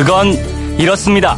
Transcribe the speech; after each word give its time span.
그건 0.00 0.32
이렇습니다. 0.78 1.36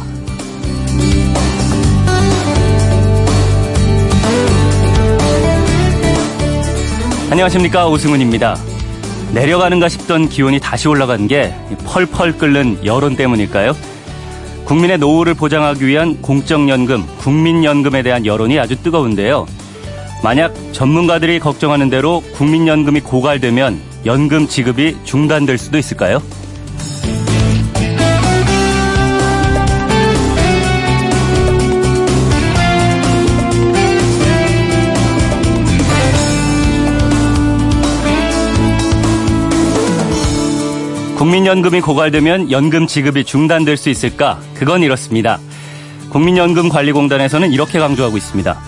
안녕하십니까 7.29 7.89
오승훈입니다. 7.89 8.55
내려가는가 9.33 9.89
싶던 9.89 10.29
기온이 10.29 10.61
다시 10.61 10.87
올라간 10.87 11.27
게 11.27 11.53
펄펄 11.83 12.37
끓는 12.37 12.85
여론 12.85 13.17
때문일까요? 13.17 13.75
국민의 14.63 14.97
노후를 14.97 15.33
보장하기 15.33 15.85
위한 15.85 16.21
공적연금, 16.21 17.05
국민연금에 17.17 18.01
대한 18.01 18.25
여론이 18.25 18.57
아주 18.59 18.81
뜨거운데요. 18.81 19.45
만약 20.23 20.53
전문가들이 20.71 21.39
걱정하는 21.39 21.89
대로 21.89 22.23
국민연금이 22.35 23.01
고갈되면 23.01 23.81
연금 24.05 24.47
지급이 24.47 24.95
중단될 25.03 25.57
수도 25.57 25.77
있을까요? 25.77 26.21
국민연금이 41.23 41.79
고갈되면 41.79 42.51
연금 42.51 42.85
지급이 42.85 43.23
중단될 43.23 43.77
수 43.77 43.89
있을까? 43.89 44.41
그건 44.55 44.83
이렇습니다. 44.83 45.39
국민연금관리공단에서는 46.09 47.53
이렇게 47.53 47.79
강조하고 47.79 48.17
있습니다. 48.17 48.59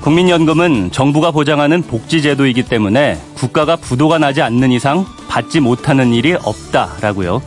국민연금은 0.00 0.92
정부가 0.92 1.32
보장하는 1.32 1.82
복지제도이기 1.82 2.62
때문에 2.62 3.18
국가가 3.34 3.74
부도가 3.74 4.18
나지 4.18 4.42
않는 4.42 4.70
이상 4.70 5.04
받지 5.26 5.58
못하는 5.58 6.14
일이 6.14 6.34
없다라고요. 6.34 7.42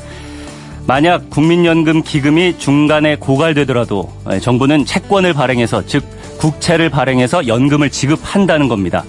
만약 0.86 1.30
국민연금 1.30 2.04
기금이 2.04 2.60
중간에 2.60 3.16
고갈되더라도 3.16 4.12
정부는 4.42 4.84
채권을 4.84 5.32
발행해서 5.32 5.86
즉 5.86 6.04
국채를 6.40 6.90
발행해서 6.90 7.48
연금을 7.48 7.90
지급한다는 7.90 8.68
겁니다. 8.68 9.06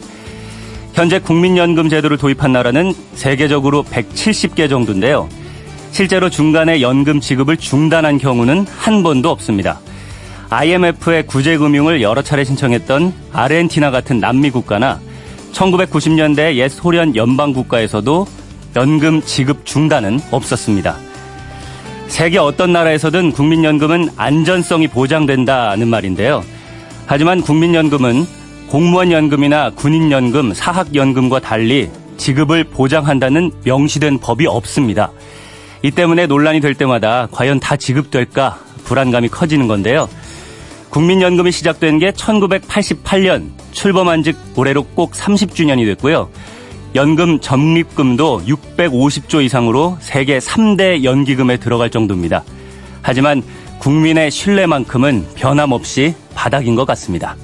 현재 0.94 1.18
국민연금 1.18 1.88
제도를 1.88 2.16
도입한 2.16 2.52
나라는 2.52 2.94
세계적으로 3.14 3.82
170개 3.82 4.70
정도인데요. 4.70 5.28
실제로 5.90 6.30
중간에 6.30 6.80
연금 6.80 7.20
지급을 7.20 7.56
중단한 7.56 8.18
경우는 8.18 8.66
한 8.66 9.02
번도 9.02 9.30
없습니다. 9.30 9.80
IMF의 10.50 11.26
구제금융을 11.26 12.00
여러 12.00 12.22
차례 12.22 12.44
신청했던 12.44 13.12
아르헨티나 13.32 13.90
같은 13.90 14.18
남미 14.18 14.50
국가나 14.50 15.00
1990년대 15.52 16.54
옛 16.54 16.68
소련 16.68 17.16
연방 17.16 17.52
국가에서도 17.52 18.26
연금 18.76 19.22
지급 19.22 19.66
중단은 19.66 20.20
없었습니다. 20.30 20.96
세계 22.06 22.38
어떤 22.38 22.72
나라에서든 22.72 23.32
국민연금은 23.32 24.08
안전성이 24.16 24.88
보장된다는 24.88 25.88
말인데요. 25.88 26.42
하지만 27.06 27.42
국민연금은 27.42 28.26
공무원연금이나 28.68 29.70
군인연금, 29.70 30.54
사학연금과 30.54 31.40
달리 31.40 31.90
지급을 32.18 32.64
보장한다는 32.64 33.50
명시된 33.64 34.18
법이 34.18 34.46
없습니다. 34.46 35.10
이 35.82 35.90
때문에 35.90 36.26
논란이 36.26 36.60
될 36.60 36.74
때마다 36.74 37.28
과연 37.30 37.60
다 37.60 37.76
지급될까 37.76 38.58
불안감이 38.84 39.28
커지는 39.28 39.68
건데요. 39.68 40.08
국민연금이 40.90 41.52
시작된 41.52 41.98
게 41.98 42.10
1988년 42.10 43.50
출범한 43.72 44.22
즉 44.22 44.36
올해로 44.56 44.84
꼭 44.94 45.12
30주년이 45.12 45.84
됐고요. 45.84 46.30
연금 46.94 47.38
적립금도 47.38 48.44
650조 48.46 49.44
이상으로 49.44 49.98
세계 50.00 50.38
3대 50.38 51.04
연기금에 51.04 51.58
들어갈 51.58 51.90
정도입니다. 51.90 52.42
하지만 53.02 53.42
국민의 53.78 54.30
신뢰만큼은 54.30 55.26
변함없이 55.34 56.14
바닥인 56.34 56.74
것 56.74 56.86
같습니다. 56.86 57.36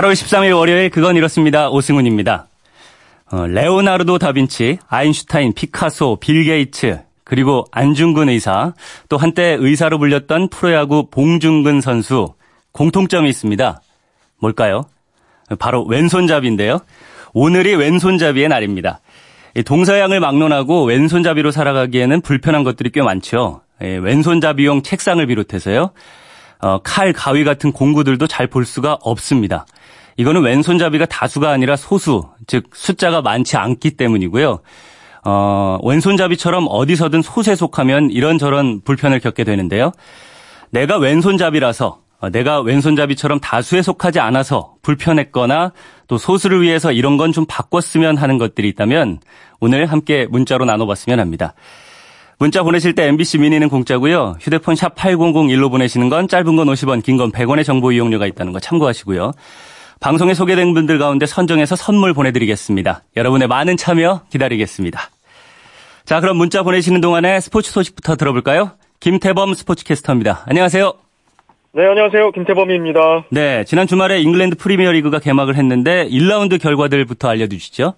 8월 0.00 0.12
13일 0.12 0.56
월요일 0.56 0.88
그건 0.88 1.16
이렇습니다. 1.16 1.68
오승훈입니다. 1.68 2.46
어, 3.30 3.46
레오나르도 3.46 4.18
다빈치, 4.18 4.78
아인슈타인, 4.88 5.52
피카소, 5.52 6.16
빌 6.20 6.44
게이츠, 6.44 7.00
그리고 7.22 7.66
안중근 7.70 8.30
의사, 8.30 8.72
또 9.10 9.18
한때 9.18 9.56
의사로 9.58 9.98
불렸던 9.98 10.48
프로야구 10.48 11.10
봉중근 11.10 11.82
선수 11.82 12.32
공통점이 12.72 13.28
있습니다. 13.28 13.82
뭘까요? 14.38 14.84
바로 15.58 15.84
왼손잡이인데요. 15.84 16.78
오늘이 17.34 17.74
왼손잡이의 17.74 18.48
날입니다. 18.48 19.00
동서양을 19.66 20.18
막론하고 20.18 20.84
왼손잡이로 20.84 21.50
살아가기에는 21.50 22.22
불편한 22.22 22.64
것들이 22.64 22.90
꽤 22.90 23.02
많죠. 23.02 23.60
예, 23.82 23.96
왼손잡이용 23.98 24.82
책상을 24.82 25.24
비롯해서요. 25.26 25.90
어, 26.62 26.78
칼, 26.82 27.12
가위 27.12 27.44
같은 27.44 27.72
공구들도 27.72 28.26
잘 28.26 28.46
볼 28.46 28.64
수가 28.64 28.94
없습니다. 29.02 29.66
이거는 30.20 30.42
왼손잡이가 30.42 31.06
다수가 31.06 31.48
아니라 31.50 31.76
소수, 31.76 32.24
즉 32.46 32.64
숫자가 32.74 33.22
많지 33.22 33.56
않기 33.56 33.92
때문이고요. 33.92 34.58
어, 35.24 35.78
왼손잡이처럼 35.82 36.66
어디서든 36.68 37.22
소수에 37.22 37.54
속하면 37.54 38.10
이런저런 38.10 38.82
불편을 38.84 39.20
겪게 39.20 39.44
되는데요. 39.44 39.92
내가 40.68 40.98
왼손잡이라서 40.98 42.00
어, 42.20 42.28
내가 42.28 42.60
왼손잡이처럼 42.60 43.40
다수에 43.40 43.80
속하지 43.80 44.20
않아서 44.20 44.74
불편했거나 44.82 45.72
또 46.06 46.18
소수를 46.18 46.60
위해서 46.60 46.92
이런 46.92 47.16
건 47.16 47.32
좀 47.32 47.46
바꿨으면 47.48 48.18
하는 48.18 48.36
것들이 48.36 48.68
있다면 48.68 49.20
오늘 49.58 49.86
함께 49.86 50.26
문자로 50.28 50.66
나눠봤으면 50.66 51.18
합니다. 51.18 51.54
문자 52.38 52.62
보내실 52.62 52.94
때 52.94 53.06
MBC 53.06 53.38
미니는 53.38 53.70
공짜고요. 53.70 54.36
휴대폰 54.38 54.74
샵 54.76 54.94
8001로 54.96 55.70
보내시는 55.70 56.10
건 56.10 56.28
짧은 56.28 56.56
건 56.56 56.66
50원, 56.66 57.02
긴 57.02 57.16
건 57.16 57.32
100원의 57.32 57.64
정보 57.64 57.90
이용료가 57.92 58.26
있다는 58.26 58.52
거 58.52 58.60
참고하시고요. 58.60 59.32
방송에 60.00 60.32
소개된 60.32 60.72
분들 60.72 60.98
가운데 60.98 61.26
선정해서 61.26 61.76
선물 61.76 62.14
보내드리겠습니다. 62.14 63.02
여러분의 63.18 63.48
많은 63.48 63.76
참여 63.76 64.22
기다리겠습니다. 64.30 64.98
자, 66.06 66.20
그럼 66.20 66.38
문자 66.38 66.62
보내시는 66.62 67.02
동안에 67.02 67.38
스포츠 67.40 67.70
소식부터 67.70 68.16
들어볼까요? 68.16 68.70
김태범 69.00 69.52
스포츠캐스터입니다. 69.52 70.44
안녕하세요. 70.48 70.94
네, 71.72 71.86
안녕하세요. 71.86 72.32
김태범입니다. 72.32 73.26
네, 73.30 73.64
지난 73.64 73.86
주말에 73.86 74.20
잉글랜드 74.20 74.56
프리미어 74.56 74.90
리그가 74.92 75.18
개막을 75.18 75.56
했는데 75.56 76.08
1라운드 76.08 76.60
결과들부터 76.60 77.28
알려주시죠. 77.28 77.92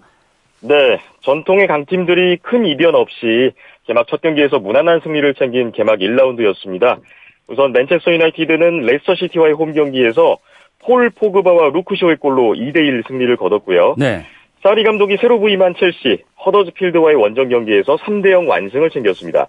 네, 0.62 0.74
전통의 1.20 1.68
강팀들이 1.68 2.38
큰 2.42 2.66
이변 2.66 2.96
없이 2.96 3.52
개막 3.86 4.08
첫 4.08 4.20
경기에서 4.20 4.58
무난한 4.58 5.00
승리를 5.04 5.34
챙긴 5.34 5.70
개막 5.70 6.00
1라운드였습니다. 6.00 6.98
우선 7.46 7.72
맨체스터 7.72 8.12
유나이티드는 8.12 8.86
레스터 8.86 9.14
시티와의 9.14 9.54
홈 9.54 9.72
경기에서 9.72 10.38
폴 10.84 11.10
포그바와 11.10 11.70
루크 11.70 11.96
쇼의 11.96 12.16
골로 12.16 12.54
2대1 12.54 13.06
승리를 13.06 13.36
거뒀고요. 13.36 13.96
네. 13.98 14.24
사리 14.62 14.84
감독이 14.84 15.16
새로 15.20 15.40
부임한 15.40 15.74
첼시, 15.78 16.22
허더즈필드와의 16.44 17.16
원정 17.16 17.48
경기에서 17.48 17.96
3대0 17.96 18.48
완승을 18.48 18.90
챙겼습니다. 18.90 19.48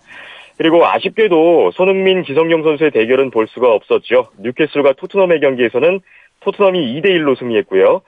그리고 0.57 0.85
아쉽게도 0.85 1.71
손흥민, 1.71 2.23
기성용 2.23 2.63
선수의 2.63 2.91
대결은 2.91 3.31
볼 3.31 3.47
수가 3.47 3.71
없었죠. 3.73 4.27
뉴캐슬과 4.39 4.93
토트넘의 4.93 5.39
경기에서는 5.39 5.99
토트넘이 6.41 7.01
2대1로 7.01 7.37
승리했고요. 7.37 8.01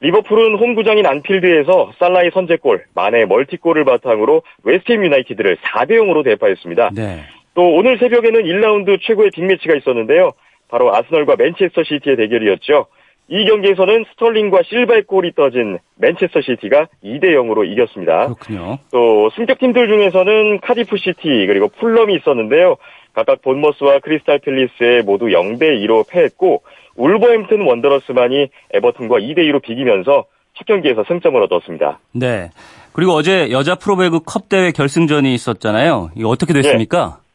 리버풀은 0.00 0.56
홈구장인 0.56 1.06
안필드에서 1.06 1.92
살라의 1.98 2.30
선제골, 2.32 2.84
마네의 2.94 3.26
멀티골을 3.26 3.84
바탕으로 3.84 4.42
웨스트햄 4.64 5.04
유나이티드를 5.04 5.56
4대0으로 5.56 6.24
대파했습니다. 6.24 6.90
네. 6.94 7.20
또 7.54 7.74
오늘 7.74 7.98
새벽에는 7.98 8.42
1라운드 8.42 8.98
최고의 9.02 9.30
빅매치가 9.32 9.74
있었는데요. 9.74 10.32
바로 10.68 10.94
아스널과 10.94 11.36
맨체스터 11.36 11.82
시티의 11.84 12.16
대결이었죠. 12.16 12.86
이 13.30 13.44
경기에서는 13.44 14.04
스털링과 14.12 14.62
실바의 14.68 15.02
골이 15.02 15.32
터진 15.34 15.78
맨체스터 15.96 16.40
시티가 16.40 16.88
2대 17.04 17.24
0으로 17.24 17.70
이겼습니다. 17.70 18.26
그렇군요. 18.26 18.78
또 18.90 19.28
승격팀들 19.36 19.86
중에서는 19.86 20.60
카디프 20.60 20.96
시티 20.96 21.46
그리고 21.46 21.68
풀럼이 21.68 22.14
있었는데요. 22.16 22.76
각각 23.12 23.42
본머스와 23.42 23.98
크리스탈 24.00 24.38
팰리스에 24.38 25.02
모두 25.02 25.26
0대 25.26 25.62
2로 25.84 26.08
패했고 26.08 26.62
울버햄튼 26.96 27.62
원더러스만이 27.62 28.48
에버튼과 28.72 29.16
2대 29.16 29.38
2로 29.38 29.60
비기면서 29.62 30.24
첫 30.54 30.66
경기에서 30.66 31.04
승점을 31.06 31.40
얻었습니다. 31.42 32.00
네. 32.12 32.50
그리고 32.92 33.12
어제 33.12 33.50
여자 33.50 33.74
프로배구 33.74 34.20
컵 34.24 34.48
대회 34.48 34.72
결승전이 34.72 35.32
있었잖아요. 35.34 36.10
이거 36.16 36.28
어떻게 36.28 36.52
됐습니까? 36.52 37.18
네. 37.20 37.27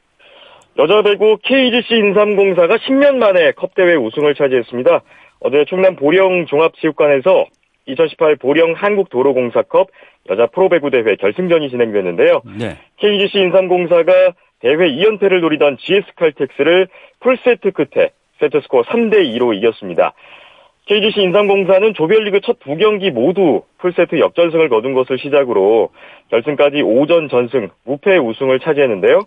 여자 0.80 1.04
배구 1.04 1.38
KGC 1.44 1.94
인삼공사가 1.96 2.78
10년 2.78 3.18
만에 3.18 3.52
컵대회 3.52 3.96
우승을 3.96 4.34
차지했습니다. 4.34 5.02
어제 5.42 5.66
충남 5.66 5.96
보령 5.96 6.46
종합체육관에서 6.48 7.46
2018 7.86 8.38
보령 8.38 8.74
한국도로공사컵 8.74 9.90
여자 10.30 10.48
프로배구 10.48 10.90
대회 10.90 11.16
결승전이 11.16 11.70
진행됐는데요. 11.70 12.42
네. 12.58 12.78
KGC 12.98 13.40
인삼공사가 13.40 14.34
대회 14.62 14.76
2연패를 14.76 15.42
노리던 15.42 15.78
GS칼텍스를 15.78 16.88
풀세트 17.20 17.72
끝에 17.72 18.10
세트스코어 18.40 18.84
3대 18.84 19.18
2로 19.36 19.56
이겼습니다. 19.56 20.14
KGC 20.86 21.22
인삼공사는 21.22 21.94
조별리그 21.94 22.42
첫 22.42 22.58
두 22.60 22.76
경기 22.78 23.12
모두 23.12 23.64
풀세트 23.78 24.20
역전승을 24.20 24.70
거둔 24.70 24.94
것을 24.94 25.18
시작으로 25.20 25.90
결승까지 26.30 26.78
5전 26.78 27.30
전승, 27.30 27.70
무패 27.86 28.18
우승을 28.18 28.60
차지했는데요. 28.60 29.20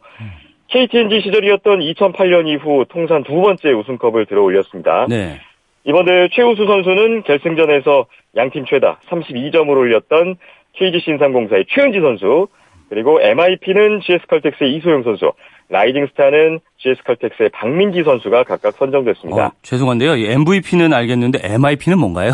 KT&G 0.69 1.21
시절이었던 1.23 1.81
2008년 1.81 2.49
이후 2.49 2.85
통산 2.89 3.23
두 3.25 3.41
번째 3.41 3.73
우승컵을 3.73 4.27
들어 4.27 4.43
올렸습니다. 4.43 5.07
네. 5.09 5.41
이번 5.85 6.05
대회 6.07 6.29
최우수 6.33 6.67
선수는 6.67 7.23
결승전에서 7.23 8.07
양팀 8.37 8.65
최다 8.67 8.99
32점을 9.09 9.69
올렸던 9.71 10.37
KGC 10.75 11.13
인삼공사의 11.13 11.67
최은지 11.69 12.01
선수, 12.01 12.49
그리고 12.89 13.21
MIP는 13.23 14.01
GS칼텍스의 14.01 14.75
이소영 14.75 15.05
선수, 15.05 15.33
rising 15.69 16.07
star는 16.09 16.61
GS칼텍스의 16.79 17.49
박민지 17.51 18.03
선수가 18.05 18.43
각각 18.45 18.73
선정됐습니다. 18.75 19.47
어, 19.47 19.51
죄송한데요. 19.63 20.13
MVP는 20.17 20.93
알겠는데 20.93 21.39
MIP는 21.43 21.99
뭔가요? 21.99 22.33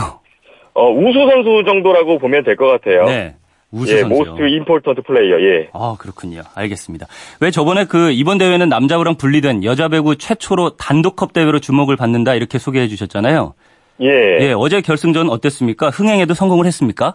어, 0.75 0.90
우수 0.90 1.19
선수 1.31 1.62
정도라고 1.67 2.19
보면 2.19 2.44
될 2.44 2.56
것 2.56 2.67
같아요. 2.69 3.05
네. 3.05 3.34
우수 3.72 3.94
예, 3.96 4.00
선수요. 4.00 4.19
most 4.19 4.49
important 4.49 5.02
player. 5.02 5.40
예. 5.40 5.69
아, 5.72 5.96
그렇군요. 5.98 6.42
알겠습니다. 6.54 7.06
왜 7.40 7.50
저번에 7.50 7.86
그 7.86 8.10
이번 8.12 8.38
대회는 8.38 8.69
남자부랑 8.69 9.16
분리된 9.16 9.64
여자 9.64 9.88
배구 9.88 10.16
최초로 10.16 10.76
단독컵 10.76 11.32
대회로 11.32 11.58
주목을 11.58 11.96
받는다 11.96 12.34
이렇게 12.34 12.58
소개해 12.58 12.86
주셨잖아요. 12.88 13.54
예. 14.02 14.08
예, 14.40 14.54
어제 14.56 14.80
결승전 14.82 15.30
어땠습니까? 15.30 15.88
흥행에도 15.90 16.34
성공을 16.34 16.66
했습니까? 16.66 17.14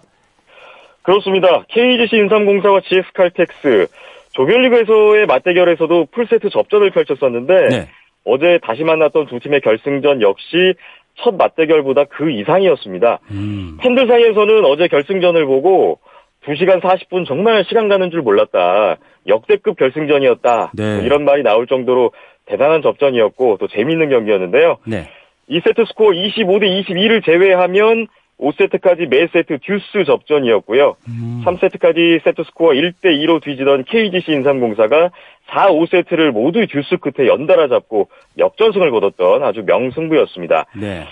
그렇습니다. 1.04 1.63
KGC 1.69 2.15
인삼공사와 2.18 2.81
GS칼텍스 2.81 3.88
조별리그에서의 4.31 5.25
맞대결에서도 5.25 6.07
풀세트 6.12 6.50
접전을 6.50 6.92
펼쳤었는데 6.92 7.68
네. 7.69 7.88
어제 8.25 8.59
다시 8.62 8.83
만났던 8.83 9.27
두 9.27 9.39
팀의 9.39 9.62
결승전 9.62 10.21
역시 10.21 10.74
첫 11.15 11.36
맞대결보다 11.36 12.06
그 12.06 12.30
이상이었습니다. 12.30 13.19
음. 13.31 13.77
팬들 13.80 14.07
사이에서는 14.07 14.65
어제 14.65 14.88
결승전을 14.88 15.45
보고 15.45 16.00
2시간 16.48 16.82
40분 16.82 17.28
정말 17.28 17.64
시간 17.66 17.90
가는 17.90 18.10
줄 18.10 18.22
몰랐다. 18.22 18.98
역대급 19.28 19.78
결승전이었다. 19.78 20.72
네. 20.74 20.96
뭐 20.96 21.04
이런 21.04 21.26
말이 21.26 21.44
나올 21.44 21.68
정도로 21.68 22.12
대단한 22.46 22.82
접전이었고 22.82 23.58
또 23.60 23.68
재미있는 23.68 24.10
경기였는데요. 24.10 24.78
네. 24.86 25.10
2세트 25.50 25.88
스코어 25.88 26.12
25대 26.12 26.86
22를 26.86 27.24
제외하면 27.26 28.08
5세트까지 28.40 29.08
매 29.08 29.28
세트 29.28 29.58
듀스 29.64 30.06
접전이었고요. 30.06 30.96
음. 31.08 31.42
3세트까지 31.44 32.24
세트 32.24 32.44
스코어 32.44 32.74
1대 32.74 33.06
2로 33.06 33.42
뒤지던 33.42 33.84
KGC 33.86 34.32
인삼공사가 34.32 35.10
4, 35.48 35.70
5세트를 35.70 36.32
모두 36.32 36.66
듀스 36.68 36.98
끝에 36.98 37.28
연달아 37.28 37.68
잡고 37.68 38.10
역전승을 38.38 38.92
거뒀던 38.92 39.44
아주 39.44 39.64
명승부였습니다. 39.66 40.66
네. 40.80 41.06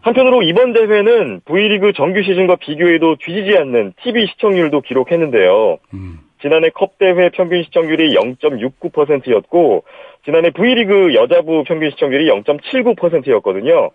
한편으로 0.00 0.42
이번 0.42 0.72
대회는 0.72 1.40
V리그 1.44 1.92
정규 1.92 2.22
시즌과 2.22 2.56
비교해도 2.56 3.16
뒤지지 3.20 3.56
않는 3.58 3.94
TV 4.02 4.26
시청률도 4.26 4.80
기록했는데요. 4.80 5.78
음. 5.94 6.18
지난해 6.40 6.70
컵 6.70 6.98
대회 6.98 7.30
평균 7.30 7.62
시청률이 7.62 8.14
0.69%였고 8.14 9.84
지난해 10.24 10.50
V리그 10.50 11.14
여자부 11.14 11.62
평균 11.64 11.90
시청률이 11.90 12.28
0.79%였거든요. 12.28 13.90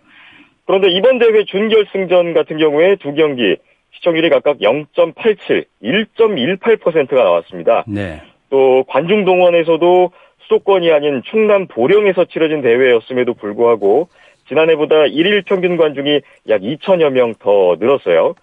그런데 0.66 0.90
이번 0.90 1.18
대회 1.18 1.44
준결승전 1.44 2.34
같은 2.34 2.58
경우에 2.58 2.96
두 2.96 3.14
경기 3.14 3.56
시청률이 3.92 4.30
각각 4.30 4.58
0.87, 4.58 5.64
1.18%가 5.82 7.22
나왔습니다. 7.22 7.84
네. 7.86 8.22
또 8.50 8.84
관중 8.88 9.24
동원에서도 9.24 10.10
수도권이 10.42 10.90
아닌 10.90 11.22
충남 11.30 11.66
보령에서 11.66 12.24
치러진 12.26 12.62
대회였음에도 12.62 13.34
불구하고 13.34 14.08
지난해보다 14.48 15.06
일일 15.06 15.42
평균 15.42 15.76
관중이 15.76 16.20
약 16.48 16.60
2천여 16.62 17.10
명 17.10 17.34
더 17.38 17.76
늘었어요. 17.78 18.34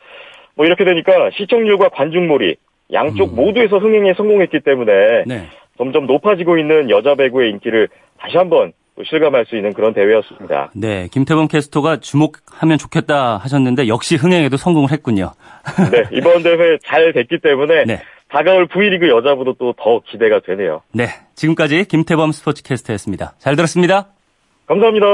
뭐 0.55 0.65
이렇게 0.65 0.85
되니까 0.85 1.29
시청률과 1.37 1.89
관중몰이 1.89 2.55
양쪽 2.93 3.31
음. 3.31 3.35
모두에서 3.35 3.77
흥행에 3.77 4.13
성공했기 4.13 4.59
때문에 4.61 5.23
네. 5.25 5.47
점점 5.77 6.05
높아지고 6.05 6.57
있는 6.57 6.89
여자 6.89 7.15
배구의 7.15 7.49
인기를 7.51 7.89
다시 8.19 8.37
한번 8.37 8.71
또 8.95 9.03
실감할 9.03 9.45
수 9.45 9.57
있는 9.57 9.73
그런 9.73 9.93
대회였습니다. 9.93 10.71
네. 10.73 11.09
김태범 11.11 11.49
캐스터가 11.49 11.97
주목하면 11.99 12.77
좋겠다 12.77 13.37
하셨는데 13.37 13.87
역시 13.89 14.15
흥행에도 14.15 14.55
성공을 14.55 14.91
했군요. 14.91 15.31
네, 15.91 16.03
이번 16.17 16.43
대회 16.43 16.77
잘 16.85 17.11
됐기 17.11 17.39
때문에 17.39 17.83
네. 17.85 18.01
다가올 18.29 18.67
V리그 18.67 19.09
여자부도 19.09 19.53
또 19.55 19.73
더 19.77 19.99
기대가 20.05 20.39
되네요. 20.39 20.81
네. 20.93 21.07
지금까지 21.35 21.85
김태범 21.85 22.31
스포츠 22.31 22.63
캐스터였습니다. 22.63 23.33
잘 23.39 23.57
들었습니다. 23.57 24.07
감사합니다. 24.67 25.05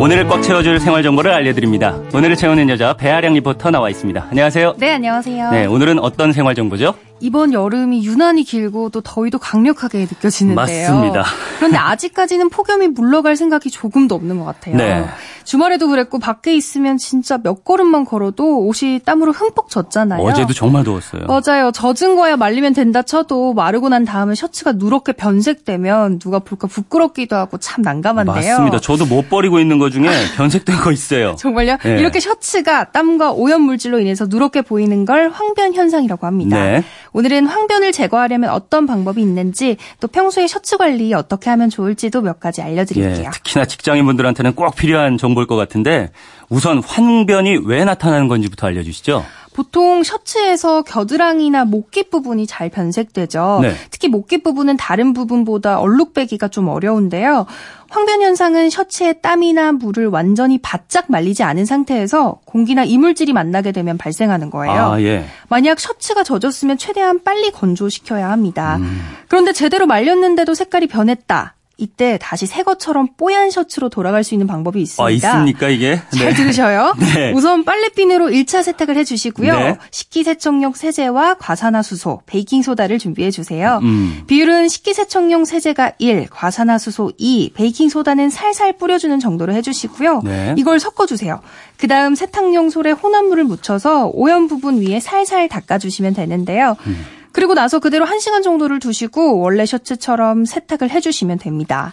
오늘을 0.00 0.26
꽉 0.28 0.42
채워줄 0.42 0.80
생활 0.80 1.02
정보를 1.02 1.32
알려드립니다. 1.32 1.98
오늘을 2.12 2.36
채우는 2.36 2.68
여자 2.68 2.92
배아량 2.94 3.32
리포터 3.34 3.70
나와 3.70 3.88
있습니다. 3.88 4.26
안녕하세요. 4.28 4.74
네, 4.76 4.92
안녕하세요. 4.92 5.50
네, 5.50 5.64
오늘은 5.64 5.98
어떤 5.98 6.32
생활 6.32 6.54
정보죠? 6.54 6.94
이번 7.24 7.54
여름이 7.54 8.04
유난히 8.04 8.44
길고 8.44 8.90
또 8.90 9.00
더위도 9.00 9.38
강력하게 9.38 10.00
느껴지는데요. 10.00 10.54
맞습니다. 10.90 11.24
그런데 11.56 11.78
아직까지는 11.78 12.50
폭염이 12.50 12.88
물러갈 12.88 13.34
생각이 13.34 13.70
조금도 13.70 14.14
없는 14.14 14.38
것 14.38 14.44
같아요. 14.44 14.76
네. 14.76 15.06
주말에도 15.44 15.88
그랬고 15.88 16.18
밖에 16.18 16.54
있으면 16.54 16.98
진짜 16.98 17.38
몇 17.38 17.64
걸음만 17.64 18.04
걸어도 18.04 18.66
옷이 18.66 19.00
땀으로 19.04 19.32
흠뻑 19.32 19.70
젖잖아요. 19.70 20.22
어제도 20.22 20.52
정말 20.52 20.84
더웠어요. 20.84 21.22
맞아요. 21.26 21.70
젖은 21.70 22.16
거야 22.16 22.36
말리면 22.36 22.74
된다 22.74 23.00
쳐도 23.02 23.54
마르고 23.54 23.88
난 23.88 24.04
다음에 24.04 24.34
셔츠가 24.34 24.72
누렇게 24.72 25.12
변색되면 25.12 26.18
누가 26.18 26.40
볼까 26.40 26.66
부끄럽기도 26.66 27.36
하고 27.36 27.56
참 27.56 27.82
난감한데요. 27.82 28.34
맞습니다. 28.34 28.80
저도 28.80 29.06
못 29.06 29.30
버리고 29.30 29.60
있는 29.60 29.78
것 29.78 29.90
중에 29.90 30.08
변색된 30.36 30.76
거 30.76 30.92
있어요. 30.92 31.36
정말요? 31.40 31.78
네. 31.84 31.98
이렇게 32.00 32.20
셔츠가 32.20 32.84
땀과 32.92 33.32
오염 33.32 33.62
물질로 33.62 33.98
인해서 33.98 34.26
누렇게 34.28 34.60
보이는 34.62 35.06
걸 35.06 35.30
황변 35.30 35.72
현상이라고 35.74 36.26
합니다. 36.26 36.56
네. 36.62 36.84
오늘은 37.14 37.46
황변을 37.46 37.92
제거하려면 37.92 38.50
어떤 38.50 38.86
방법이 38.86 39.22
있는지 39.22 39.76
또 40.00 40.08
평소에 40.08 40.48
셔츠 40.48 40.76
관리 40.76 41.14
어떻게 41.14 41.48
하면 41.48 41.70
좋을지도 41.70 42.20
몇 42.20 42.40
가지 42.40 42.60
알려드릴게요. 42.60 43.26
예, 43.26 43.30
특히나 43.30 43.64
직장인분들한테는 43.64 44.54
꼭 44.54 44.74
필요한 44.74 45.16
정보일 45.16 45.46
것 45.46 45.54
같은데 45.54 46.10
우선 46.48 46.82
황변이 46.82 47.60
왜 47.64 47.84
나타나는 47.84 48.26
건지부터 48.26 48.66
알려주시죠. 48.66 49.24
보통 49.54 50.02
셔츠에서 50.02 50.82
겨드랑이나 50.82 51.64
목깃 51.64 52.10
부분이 52.10 52.46
잘 52.46 52.68
변색되죠. 52.68 53.60
네. 53.62 53.74
특히 53.90 54.08
목깃 54.08 54.42
부분은 54.42 54.76
다른 54.76 55.12
부분보다 55.12 55.78
얼룩배기가 55.78 56.48
좀 56.48 56.68
어려운데요. 56.68 57.46
황변 57.88 58.22
현상은 58.22 58.68
셔츠에 58.68 59.12
땀이나 59.12 59.70
물을 59.70 60.08
완전히 60.08 60.58
바짝 60.58 61.04
말리지 61.08 61.44
않은 61.44 61.64
상태에서 61.66 62.40
공기나 62.44 62.82
이물질이 62.82 63.32
만나게 63.32 63.70
되면 63.70 63.96
발생하는 63.96 64.50
거예요. 64.50 64.74
아, 64.74 65.00
예. 65.00 65.24
만약 65.48 65.78
셔츠가 65.78 66.24
젖었으면 66.24 66.76
최대한 66.76 67.22
빨리 67.22 67.52
건조시켜야 67.52 68.32
합니다. 68.32 68.78
음. 68.78 69.00
그런데 69.28 69.52
제대로 69.52 69.86
말렸는데도 69.86 70.54
색깔이 70.54 70.88
변했다. 70.88 71.54
이때 71.76 72.18
다시 72.20 72.46
새 72.46 72.62
것처럼 72.62 73.08
뽀얀 73.16 73.50
셔츠로 73.50 73.88
돌아갈 73.88 74.22
수 74.22 74.34
있는 74.34 74.46
방법이 74.46 74.80
있습니다. 74.80 75.04
아, 75.04 75.10
있습니까, 75.10 75.68
이게? 75.68 76.00
잘 76.16 76.32
들으셔요. 76.34 76.94
네. 77.14 77.32
우선 77.32 77.64
빨래비누로 77.64 78.28
1차 78.28 78.62
세탁을 78.62 78.96
해주시고요. 78.96 79.58
네. 79.58 79.76
식기세척용 79.90 80.74
세제와 80.74 81.34
과산화수소, 81.34 82.22
베이킹소다를 82.26 82.98
준비해 82.98 83.30
주세요. 83.30 83.80
음. 83.82 84.22
비율은 84.26 84.68
식기세척용 84.68 85.44
세제가 85.44 85.92
1, 85.98 86.28
과산화수소 86.30 87.12
2, 87.18 87.52
베이킹소다는 87.54 88.30
살살 88.30 88.74
뿌려주는 88.74 89.18
정도로 89.18 89.52
해주시고요. 89.54 90.22
네. 90.24 90.54
이걸 90.56 90.78
섞어주세요. 90.78 91.40
그 91.76 91.88
다음 91.88 92.14
세탁용 92.14 92.70
솔에 92.70 92.92
혼합물을 92.92 93.44
묻혀서 93.44 94.10
오염 94.14 94.46
부분 94.46 94.80
위에 94.80 95.00
살살 95.00 95.48
닦아주시면 95.48 96.14
되는데요. 96.14 96.76
음. 96.86 97.04
그리고 97.34 97.52
나서 97.52 97.78
그대로 97.80 98.06
1시간 98.06 98.42
정도를 98.42 98.78
두시고 98.78 99.40
원래 99.40 99.66
셔츠처럼 99.66 100.46
세탁을 100.46 100.88
해주시면 100.90 101.38
됩니다. 101.38 101.92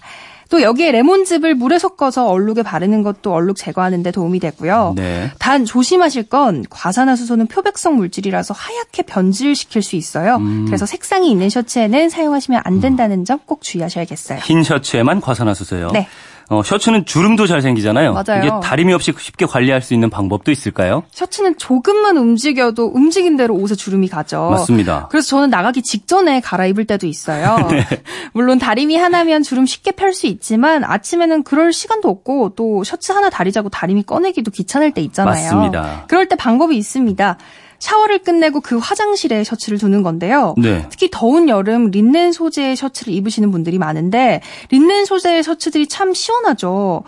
또 0.50 0.62
여기에 0.62 0.92
레몬즙을 0.92 1.56
물에 1.56 1.80
섞어서 1.80 2.28
얼룩에 2.28 2.62
바르는 2.62 3.04
것도 3.04 3.34
얼룩 3.34 3.56
제거하는 3.56 4.04
데 4.04 4.12
도움이 4.12 4.42
되고요. 4.42 4.94
네. 4.98 5.32
단 5.40 5.64
조심하실 5.64 6.24
건 6.24 6.66
과산화수소는 6.70 7.48
표백성 7.48 7.96
물질이라서 7.96 8.54
하얗게 8.54 9.04
변질시킬 9.04 9.82
수 9.82 9.96
있어요. 9.96 10.36
음. 10.36 10.66
그래서 10.66 10.86
색상이 10.86 11.32
있는 11.32 11.50
셔츠에는 11.50 12.10
사용하시면 12.10 12.62
안 12.66 12.82
된다는 12.82 13.24
점 13.26 13.40
꼭 13.46 13.62
주의하셔야겠어요. 13.62 14.40
흰 14.44 14.62
셔츠에만 14.64 15.22
과산화수소요. 15.22 15.92
네. 15.94 16.08
어, 16.52 16.62
셔츠는 16.64 17.06
주름도 17.06 17.48
잘 17.48 17.62
생기잖아요. 17.62 18.14
맞아요. 18.14 18.44
이게 18.44 18.52
다림이 18.62 18.92
없이 18.94 19.14
쉽게 19.18 19.46
관리할 19.46 19.82
수 19.82 19.94
있는 19.94 20.10
방법도 20.10 20.52
있을까요? 20.52 21.04
셔츠는 21.12 21.58
조금만 21.58 22.18
움직여도 22.18 22.92
움직인 22.94 23.38
대로 23.38 23.56
옷에 23.56 23.74
주름이 23.76 24.10
가죠. 24.10 24.50
맞습니다. 24.50 25.08
그래서 25.10 25.30
저는 25.30 25.50
나가기 25.50 25.82
직전에 25.82 26.42
갈아입을 26.42 26.86
때도 26.86 27.08
있어요. 27.08 27.56
네. 27.72 27.86
물론 28.34 28.60
다림이 28.60 28.98
하나면 28.98 29.44
주름 29.44 29.66
쉽게 29.66 29.92
펼 29.92 30.12
수 30.12 30.28
있지만 30.28 30.84
아침에는 30.84 31.44
그럴 31.44 31.72
시간도 31.72 32.10
없고 32.10 32.52
또 32.58 32.84
셔츠 32.84 33.14
하나 33.14 33.30
다리자고 33.30 33.70
다림이 33.70 34.04
꺼내기도 34.04 34.52
귀찮을 34.52 34.92
때 34.92 35.00
있잖아요. 35.02 35.34
맞습니다. 35.34 36.04
그럴 36.10 36.28
때 36.28 36.36
방법이 36.36 36.76
있습니다. 36.76 37.38
샤워를 37.82 38.20
끝내고 38.20 38.62
그 38.62 38.78
화장실에 38.78 39.44
셔츠를 39.44 39.80
두는 39.80 40.04
건데요. 40.04 40.54
네. 40.58 40.86
특히 40.90 41.10
더운 41.12 41.50
여름 41.50 41.90
린넨 41.90 42.32
소재의 42.32 42.76
셔츠를 42.76 43.12
입으시는 43.14 43.52
분들이 43.52 43.80
많은데 43.80 44.42
린넨 44.70 45.06
소재의 45.06 45.44
셔츠들이 45.44 45.88
참 45.88 46.14
시원하죠. 46.14 47.04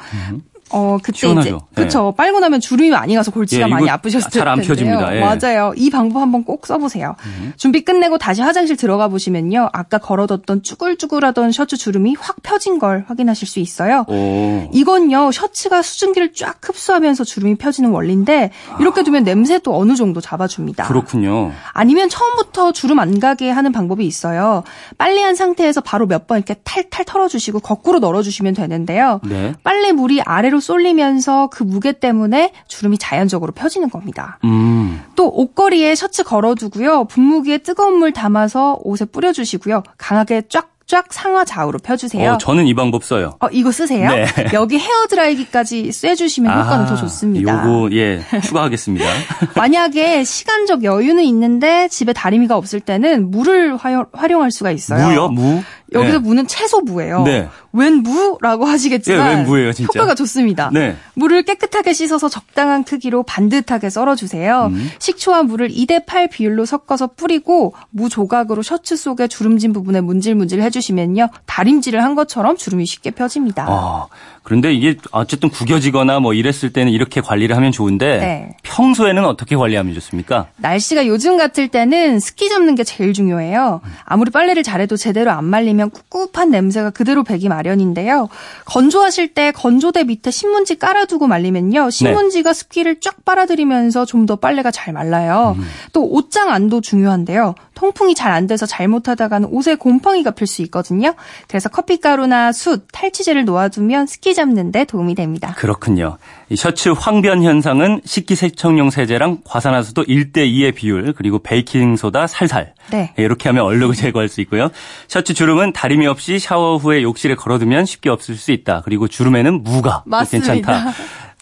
어 0.74 0.98
그때 1.02 1.18
시원하죠. 1.20 1.62
이제 1.72 1.84
그쵸 1.84 2.14
빨고 2.18 2.40
나면 2.40 2.60
주름이 2.60 2.90
많이 2.90 3.16
가서 3.16 3.32
골치가 3.32 3.68
예, 3.68 3.70
많이 3.70 3.90
아프셨을 3.90 4.30
잘안 4.32 4.56
텐데요. 4.62 4.68
펴집니다. 4.68 5.16
예. 5.16 5.20
맞아요. 5.22 5.72
이 5.76 5.90
방법 5.90 6.20
한번 6.22 6.44
꼭 6.44 6.66
써보세요. 6.66 7.16
준비 7.58 7.86
끝내고 7.86 8.18
다시 8.18 8.42
화장실 8.42 8.76
들어가 8.76 9.08
보시면요 9.08 9.70
아까 9.72 10.00
걸어뒀던 10.00 10.64
쭈글쭈글하던 10.64 11.52
셔츠 11.52 11.78
주름이 11.78 12.16
확 12.20 12.38
펴진 12.42 12.80
걸 12.80 13.06
확인하실 13.08 13.48
수 13.48 13.60
있어요. 13.60 14.06
오. 14.08 14.68
이건요 14.74 15.32
셔츠가 15.32 15.82
수증기를 15.84 16.34
쫙 16.34 16.58
흡수하면서 16.62 17.24
주름이 17.24 17.56
펴지는 17.56 17.92
원리인데 17.92 18.50
이렇게 18.80 19.04
두면 19.04 19.24
냄새도 19.24 19.78
어느 19.78 19.96
정도 19.96 20.20
잡아줍니다. 20.22 20.86
그렇군요. 20.88 21.52
아니면 21.74 22.10
처음부터 22.10 22.72
주름 22.72 22.98
안 23.00 23.20
가게 23.20 23.52
하는 23.52 23.72
방법이 23.72 24.06
있어요. 24.06 24.64
빨래한 24.98 25.36
상태에서 25.36 25.82
바로 25.82 26.08
몇 26.08 26.24
번 26.26 26.38
이렇게 26.38 26.56
탈탈 26.64 27.04
털어주시고 27.04 27.60
거꾸로 27.60 28.00
널어주시면 28.00 28.54
되는데요. 28.54 29.20
네. 29.26 29.54
빨래 29.62 29.92
물이 29.92 30.22
아래로 30.22 30.62
쏠리면서 30.64 31.50
그 31.52 31.64
무게 31.64 31.92
때문에 31.92 32.52
주름이 32.68 32.98
자연적으로 32.98 33.52
펴지는 33.52 33.90
겁니다. 33.90 34.40
음. 34.46 35.02
또 35.16 35.28
옷걸이에 35.30 35.94
셔츠 35.96 36.24
걸어두고요. 36.24 37.06
분무기에 37.06 37.60
뜨거운 37.60 37.98
물 38.00 38.14
담아서 38.14 38.80
옷에 38.84 39.06
뿌려주시고요. 39.06 39.84
강하게 39.98 40.44
쫙쫙 40.50 41.12
상하 41.12 41.44
좌우로 41.46 41.80
펴주세요. 41.80 42.34
어, 42.34 42.38
저는 42.38 42.66
이 42.68 42.74
방법 42.74 43.04
써요. 43.04 43.34
어, 43.40 43.48
이거 43.52 43.72
쓰세요? 43.72 44.10
네. 44.10 44.26
여기 44.54 44.78
헤어 44.78 45.08
드라이기까지 45.10 45.92
쐬주시면 45.92 46.52
효과는 46.52 46.86
더 46.88 46.96
좋습니다. 46.96 47.52
아, 47.52 47.66
요거 47.66 47.96
예 47.96 48.24
추가하겠습니다. 48.44 49.06
만약에 49.56 50.24
시간적 50.24 50.84
여유는 50.84 51.24
있는데 51.26 51.88
집에 51.90 52.14
다리미가 52.14 52.56
없을 52.58 52.80
때는 52.80 53.32
무를 53.32 53.76
활용, 53.76 54.06
활용 54.14 54.42
할 54.42 54.52
수가 54.52 54.72
있어요. 54.72 55.08
무요? 55.08 55.30
무? 55.30 55.64
여기서 55.94 56.14
네. 56.14 56.20
무는 56.20 56.48
채소 56.48 56.82
무예요. 56.82 57.24
네. 57.24 57.48
웬 57.72 58.04
무라고 58.04 58.66
하시겠지만 58.66 59.32
예, 59.32 59.36
웬 59.36 59.46
무예요, 59.46 59.74
진짜? 59.74 59.88
효과가 59.94 60.16
좋습니다. 60.16 60.70
네. 60.72 60.96
물을 61.16 61.44
깨끗하게 61.44 61.94
씻어서 61.94 62.30
적당한 62.30 62.84
크기로 62.84 63.24
반듯하게 63.24 63.90
썰어주세요. 63.90 64.68
음. 64.72 64.90
식초와 65.00 65.44
물을 65.44 65.70
2대 65.70 66.06
8 66.06 66.28
비율로 66.30 66.66
섞어서 66.66 67.08
뿌리고 67.16 67.74
무 67.90 68.10
조각으로 68.10 68.62
셔츠 68.62 68.96
속에 68.96 69.28
주름진 69.28 69.74
부분에 69.74 70.02
문질문질 70.02 70.62
해주시면요. 70.62 71.30
다림질을 71.46 72.04
한 72.04 72.16
것처럼 72.16 72.58
주름이 72.58 72.86
쉽게 72.86 73.12
펴집니다. 73.12 73.66
아, 73.68 74.08
그런데 74.44 74.74
이게 74.74 74.98
어쨌든 75.12 75.50
구겨지거나 75.50 76.20
뭐 76.20 76.34
이랬을 76.34 76.74
때는 76.74 76.92
이렇게 76.92 77.22
관리를 77.22 77.56
하면 77.56 77.72
좋은데 77.72 78.18
네. 78.18 78.50
평소에는 78.64 79.26
어떻게 79.26 79.56
관리하면 79.56 79.94
좋습니까? 79.96 80.48
날씨가 80.58 81.08
요즘 81.08 81.38
같을 81.38 81.70
때는 81.70 82.20
습기 82.20 82.50
잡는 82.50 82.76
게 82.76 82.84
제일 82.84 83.14
중요해요. 83.14 83.82
아무리 84.04 84.32
빨래를 84.32 84.64
잘해도 84.64 84.98
제대로 84.98 85.32
안 85.32 85.46
말리면 85.46 85.83
꿉꿉한 85.92 86.50
냄새가 86.50 86.90
그대로 86.92 87.24
배기 87.24 87.50
마련인데요. 87.50 88.30
건조하실 88.66 89.34
때 89.34 89.52
건조대 89.52 90.04
밑에 90.06 90.32
신문지 90.32 90.78
깔아두고 90.78 91.28
말리면요. 91.28 91.90
신문지가 91.90 92.54
습기를 92.54 93.00
쫙 93.00 93.24
빨아들이면서 93.26 94.06
좀 94.06 94.24
더 94.24 94.38
빨래가 94.38 94.72
잘 94.72 94.94
말라요. 94.94 95.58
또 95.92 96.10
옷장 96.10 96.50
안도 96.50 96.80
중요한데요. 96.80 97.56
통풍이 97.74 98.16
잘 98.16 98.34
안 98.34 98.48
돼서 98.48 98.66
잘못하다가는 98.66 99.50
옷에 99.52 99.76
곰팡이가 99.76 100.32
필 100.32 100.48
수 100.48 100.64
있거든요. 100.64 101.14
그래서 101.48 101.70
커피가루나 101.70 102.52
숯, 102.52 102.88
탈취제를 102.92 103.46
놓아두면 103.46 104.08
습기 104.08 104.34
잡는 104.34 104.72
데 104.72 104.86
도움이 104.86 105.14
됩니다. 105.14 105.54
그렇군요. 105.56 106.18
이 106.50 106.56
셔츠 106.56 106.90
황변 106.90 107.44
현상은 107.44 108.02
식기세척용 108.06 108.90
세제랑 108.90 109.42
과산화수도 109.44 110.06
1대 110.06 110.38
2의 110.52 110.74
비율 110.74 111.14
그리고 111.14 111.40
베이킹 111.40 111.96
소다 111.96 112.26
살살 112.28 112.74
네. 112.92 113.14
이렇게 113.18 113.50
하면 113.50 113.66
얼룩을 113.66 113.94
제거할 113.96 114.30
수 114.30 114.42
있고요. 114.42 114.70
셔츠 115.08 115.34
주름은 115.34 115.74
다리미 115.74 116.08
없이 116.08 116.40
샤워 116.40 116.78
후에 116.78 117.04
욕실에 117.04 117.36
걸어두면 117.36 117.86
쉽게 117.86 118.10
없을 118.10 118.36
수 118.36 118.52
있다. 118.52 118.82
그리고 118.84 119.08
주름에는 119.08 119.64
무가. 119.64 120.04
괜찮다. 120.30 120.94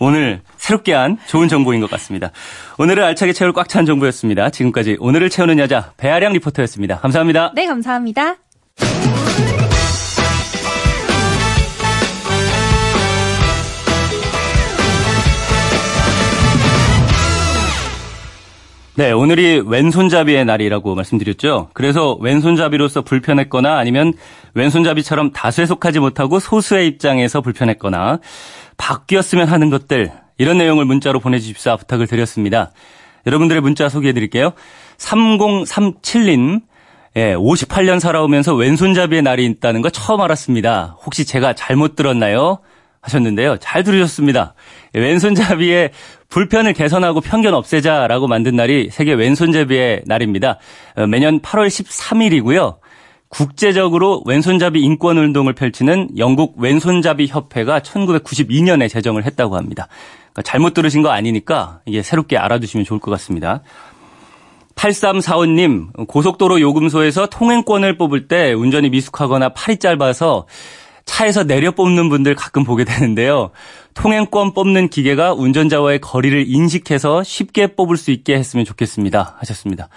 오늘 0.04 0.42
새롭게 0.58 0.94
한 0.94 1.18
좋은 1.28 1.48
정보인 1.48 1.80
것 1.80 1.90
같습니다. 1.92 2.32
오늘은 2.80 3.04
알차게 3.04 3.34
채울 3.34 3.54
꽉 3.54 3.68
찬 3.70 3.86
정보였습니다. 3.86 4.50
지금까지 4.50 4.98
오늘을 5.00 5.30
채우는 5.30 5.60
여자 5.60 5.94
배아량 5.98 6.34
리포터였습니다. 6.34 6.98
감사합니다. 7.00 7.52
네, 7.56 7.68
감사합니다. 7.68 8.38
네, 19.02 19.12
오늘이 19.12 19.64
왼손잡이의 19.66 20.46
날이라고 20.46 20.94
말씀드렸죠. 20.94 21.70
그래서 21.74 22.16
왼손잡이로서 22.22 23.02
불편했거나 23.02 23.80
아니면 23.80 24.14
왼손잡이처럼 24.54 25.32
다수에 25.32 25.66
속하지 25.66 25.98
못하고 25.98 26.40
소수의 26.40 26.88
입장에서 26.88 27.42
불편했거나 27.42 28.20
바뀌었으면 28.78 29.48
하는 29.48 29.72
것들 29.72 30.12
이런 30.38 30.60
내용을 30.60 30.86
문자로 30.86 31.20
보내주십사 31.20 31.78
부탁을 31.78 32.06
드렸습니다. 32.06 32.74
여러분들의 33.26 33.64
문자 33.64 33.90
소개해 33.90 34.14
드릴게요. 34.14 34.54
3037님, 35.00 36.62
예, 37.16 37.34
58년 37.34 38.00
살아오면서 38.00 38.54
왼손잡이의 38.54 39.24
날이 39.24 39.48
있다는 39.48 39.82
거 39.82 39.90
처음 39.90 40.22
알았습니다. 40.22 40.98
혹시 41.04 41.26
제가 41.26 41.54
잘못 41.54 41.96
들었나요? 41.96 42.60
하셨는데요. 43.02 43.58
잘 43.58 43.84
들으셨습니다. 43.84 44.54
예, 44.94 45.00
왼손잡이의 45.00 45.90
불편을 46.32 46.74
개선하고 46.74 47.22
편견 47.22 47.54
없애자라고 47.54 48.28
만든 48.28 48.56
날이 48.56 48.90
세계 48.90 49.14
왼손잡이의 49.14 50.04
날입니다. 50.06 50.58
어, 50.96 51.06
매년 51.06 51.42
8월 51.42 51.68
13일이고요. 51.68 52.78
국제적으로 53.28 54.24
왼손잡이 54.26 54.82
인권 54.82 55.18
운동을 55.18 55.54
펼치는 55.54 56.18
영국 56.18 56.56
왼손잡이 56.58 57.28
협회가 57.28 57.80
1992년에 57.80 58.90
제정을 58.90 59.26
했다고 59.26 59.56
합니다. 59.56 59.88
그러니까 60.34 60.42
잘못 60.44 60.74
들으신 60.74 61.02
거 61.02 61.10
아니니까 61.10 61.82
이게 61.86 62.02
새롭게 62.02 62.38
알아두시면 62.38 62.86
좋을 62.86 63.00
것 63.00 63.12
같습니다. 63.12 63.62
8345님, 64.76 66.08
고속도로 66.08 66.62
요금소에서 66.62 67.28
통행권을 67.28 67.98
뽑을 67.98 68.28
때 68.28 68.54
운전이 68.54 68.90
미숙하거나 68.90 69.50
팔이 69.50 69.78
짧아서 69.78 70.48
차에서 71.06 71.44
내려 71.44 71.72
뽑는 71.72 72.10
분들 72.10 72.36
가끔 72.36 72.64
보게 72.64 72.84
되는데요. 72.86 73.52
통행권 73.94 74.54
뽑는 74.54 74.90
기계가 74.90 75.34
운전자와의 75.34 76.00
거리를 76.00 76.46
인식해서 76.48 77.24
쉽게 77.24 77.76
뽑을 77.76 77.98
수 77.98 78.12
있게 78.12 78.36
했으면 78.36 78.66
좋겠습니다. 78.66 79.38
하셨습니다. 79.40 79.90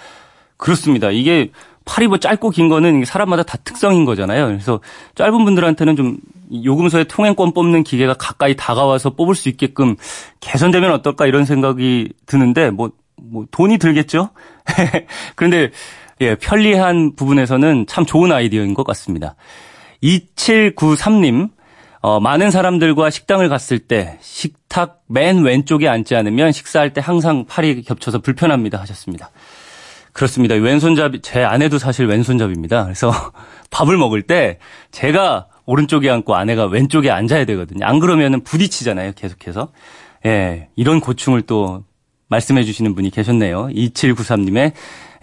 그렇습니다. 0.57 1.11
이게 1.11 1.51
팔이 1.85 2.09
뭐 2.09 2.19
짧고 2.19 2.51
긴 2.51 2.69
거는 2.69 3.05
사람마다 3.05 3.43
다 3.43 3.59
특성인 3.63 4.05
거잖아요. 4.05 4.47
그래서 4.47 4.81
짧은 5.15 5.45
분들한테는 5.45 5.97
좀 5.97 6.17
요금소에 6.65 7.05
통행권 7.05 7.53
뽑는 7.53 7.85
기계가 7.85 8.15
가까이 8.15 8.57
다가와서 8.57 9.11
뽑을 9.11 9.35
수 9.35 9.49
있게끔 9.49 9.97
개선되면 10.41 10.91
어떨까 10.93 11.27
이런 11.27 11.45
생각이 11.45 12.13
드는데 12.27 12.71
뭐, 12.71 12.91
뭐 13.17 13.45
돈이 13.51 13.79
들겠죠? 13.79 14.31
그런데 15.37 15.71
예, 16.21 16.37
편리한 16.37 17.17
부분에서는 17.17 17.87
참 17.87 18.07
좋은 18.07 18.33
아이디어인 18.33 18.75
것 18.75 18.87
같습니다. 18.87 19.35
2793님, 20.03 21.51
어, 22.05 22.21
많은 22.21 22.51
사람들과 22.51 23.09
식당을 23.09 23.49
갔을 23.49 23.79
때 23.79 24.19
식탁 24.21 25.01
맨 25.09 25.43
왼쪽에 25.43 25.89
앉지 25.89 26.15
않으면 26.15 26.53
식사할 26.53 26.93
때 26.93 27.01
항상 27.03 27.47
팔이 27.47 27.81
겹쳐서 27.81 28.19
불편합니다 28.19 28.79
하셨습니다. 28.79 29.31
그렇습니다. 30.13 30.55
왼손잡이, 30.55 31.23
제 31.23 31.43
아내도 31.43 31.79
사실 31.79 32.05
왼손잡이입니다. 32.05 32.85
그래서 32.85 33.11
밥을 33.73 33.97
먹을 33.97 34.21
때 34.21 34.59
제가 34.91 35.47
오른쪽에 35.65 36.11
앉고 36.11 36.35
아내가 36.35 36.67
왼쪽에 36.67 37.11
앉아야 37.11 37.47
되거든요. 37.47 37.87
안 37.87 38.01
그러면은 38.01 38.45
부딪히잖아요. 38.45 39.13
계속해서. 39.17 39.73
예, 40.27 40.69
이런 40.77 41.01
고충을 41.01 41.41
또 41.41 41.85
말씀해 42.29 42.65
주시는 42.65 42.95
분이 42.95 43.13
계셨네요. 43.13 43.69
2793님의 43.69 44.73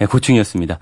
고충이었습니다. 0.09 0.79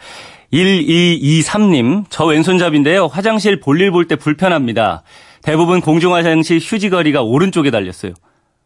1223님, 0.53 2.05
저 2.09 2.23
왼손잡인데요. 2.25 3.07
화장실 3.07 3.59
볼일 3.59 3.91
볼 3.91 4.07
때 4.07 4.15
불편합니다. 4.15 5.03
대부분 5.41 5.81
공중화장실 5.81 6.59
휴지거리가 6.59 7.21
오른쪽에 7.21 7.71
달렸어요. 7.71 8.13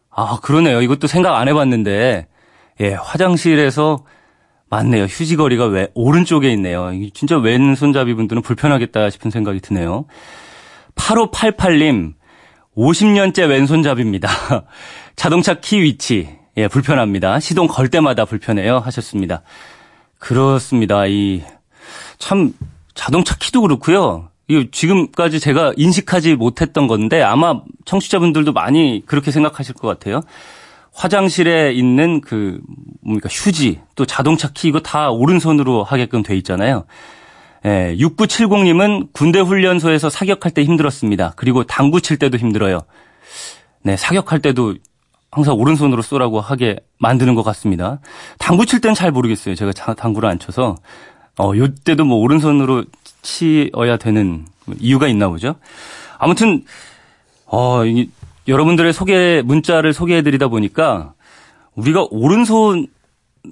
아, 0.10 0.40
그러네요. 0.42 0.82
이것도 0.82 1.08
생각 1.08 1.36
안 1.36 1.48
해봤는데, 1.48 2.28
예, 2.82 2.94
화장실에서 2.94 4.06
맞네요. 4.70 5.04
휴지거리가 5.04 5.66
왜 5.66 5.88
오른쪽에 5.94 6.52
있네요. 6.54 6.92
진짜 7.14 7.38
왼손잡이 7.38 8.14
분들은 8.16 8.42
불편하겠다 8.42 9.10
싶은 9.12 9.30
생각이 9.30 9.60
드네요. 9.60 10.06
8588님, 10.96 12.14
50년째 12.76 13.50
왼손잡입니다. 13.50 14.30
자동차 15.16 15.56
키 15.56 15.82
위치, 15.82 16.30
예, 16.58 16.68
불편합니다. 16.68 17.40
시동 17.40 17.68
걸 17.68 17.90
때마다 17.90 18.26
불편해요. 18.26 18.80
하셨습니다. 18.80 19.44
그렇습니다. 20.18 21.06
이, 21.06 21.44
참, 22.18 22.54
자동차 22.96 23.36
키도 23.36 23.62
그렇고요. 23.62 24.30
이 24.54 24.70
지금까지 24.72 25.40
제가 25.40 25.74
인식하지 25.76 26.36
못했던 26.36 26.88
건데 26.88 27.22
아마 27.22 27.62
청취자분들도 27.86 28.54
많이 28.54 29.04
그렇게 29.06 29.32
생각하실 29.32 29.76
것 29.76 29.88
같아요. 29.88 30.22
화장실에 30.94 31.74
있는 31.74 32.22
그 32.22 32.60
뭡니까 33.02 33.28
휴지 33.32 33.82
또 33.96 34.06
자동차 34.06 34.50
키 34.54 34.68
이거 34.68 34.80
다 34.80 35.10
오른손으로 35.10 35.84
하게끔 35.84 36.24
돼 36.24 36.36
있잖아요. 36.38 36.86
예, 37.66 37.96
6970님은 37.98 39.10
군대 39.14 39.40
훈련소에서 39.40 40.10
사격할 40.10 40.52
때 40.52 40.64
힘들었습니다. 40.64 41.34
그리고 41.36 41.64
당구 41.64 42.02
칠 42.02 42.18
때도 42.18 42.38
힘들어요. 42.38 42.82
네, 43.84 43.98
사격할 43.98 44.40
때도 44.40 44.76
항상 45.32 45.56
오른손으로 45.56 46.02
쏘라고 46.02 46.42
하게 46.42 46.78
만드는 47.00 47.36
것 47.36 47.44
같습니다. 47.44 48.00
당구 48.38 48.66
칠 48.66 48.82
때는 48.82 48.94
잘 48.94 49.12
모르겠어요. 49.12 49.56
제가 49.56 49.72
당구를 49.96 50.30
안 50.30 50.38
쳐서. 50.40 50.76
어, 51.40 51.54
요때도 51.56 52.06
뭐 52.06 52.18
오른손으로 52.18 52.86
치어야 53.24 53.98
되는 53.98 54.46
이유가 54.80 55.08
있나 55.08 55.28
보죠. 55.30 55.56
아무튼, 56.20 56.64
어, 57.46 57.86
이, 57.86 58.10
여러분들의 58.48 58.94
소개, 58.94 59.42
문자를 59.44 59.94
소개해드리다 59.94 60.50
보니까 60.50 61.14
우리가 61.76 62.06
오른손 62.12 62.88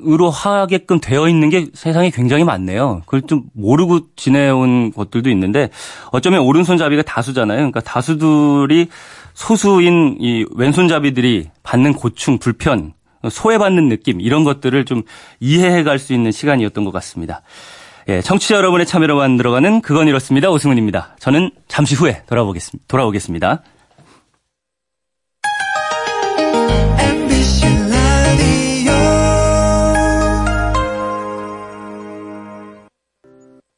으로 0.05 0.29
하게끔 0.29 1.01
되어 1.01 1.27
있는 1.27 1.49
게 1.49 1.67
세상에 1.73 2.11
굉장히 2.11 2.45
많네요. 2.45 3.01
그걸 3.05 3.23
좀 3.23 3.43
모르고 3.51 4.07
지내온 4.15 4.93
것들도 4.93 5.29
있는데 5.31 5.69
어쩌면 6.13 6.43
오른손잡이가 6.43 7.01
다수잖아요. 7.01 7.57
그러니까 7.57 7.81
다수들이 7.81 8.87
소수인 9.33 10.15
이 10.21 10.45
왼손잡이들이 10.55 11.49
받는 11.63 11.95
고충, 11.95 12.37
불편, 12.37 12.93
소외받는 13.29 13.89
느낌 13.89 14.21
이런 14.21 14.45
것들을 14.45 14.85
좀 14.85 15.03
이해해 15.41 15.83
갈 15.83 15.99
수 15.99 16.13
있는 16.13 16.31
시간이었던 16.31 16.85
것 16.85 16.91
같습니다. 16.91 17.41
예, 18.07 18.21
청취자 18.21 18.55
여러분의 18.55 18.85
참여로 18.85 19.17
만들어가는 19.17 19.81
그건 19.81 20.07
이렇습니다. 20.07 20.49
오승훈입니다. 20.49 21.15
저는 21.19 21.51
잠시 21.67 21.95
후에 21.95 22.23
돌아오겠습니다. 22.27 22.85
돌아오겠습니다. 22.87 23.61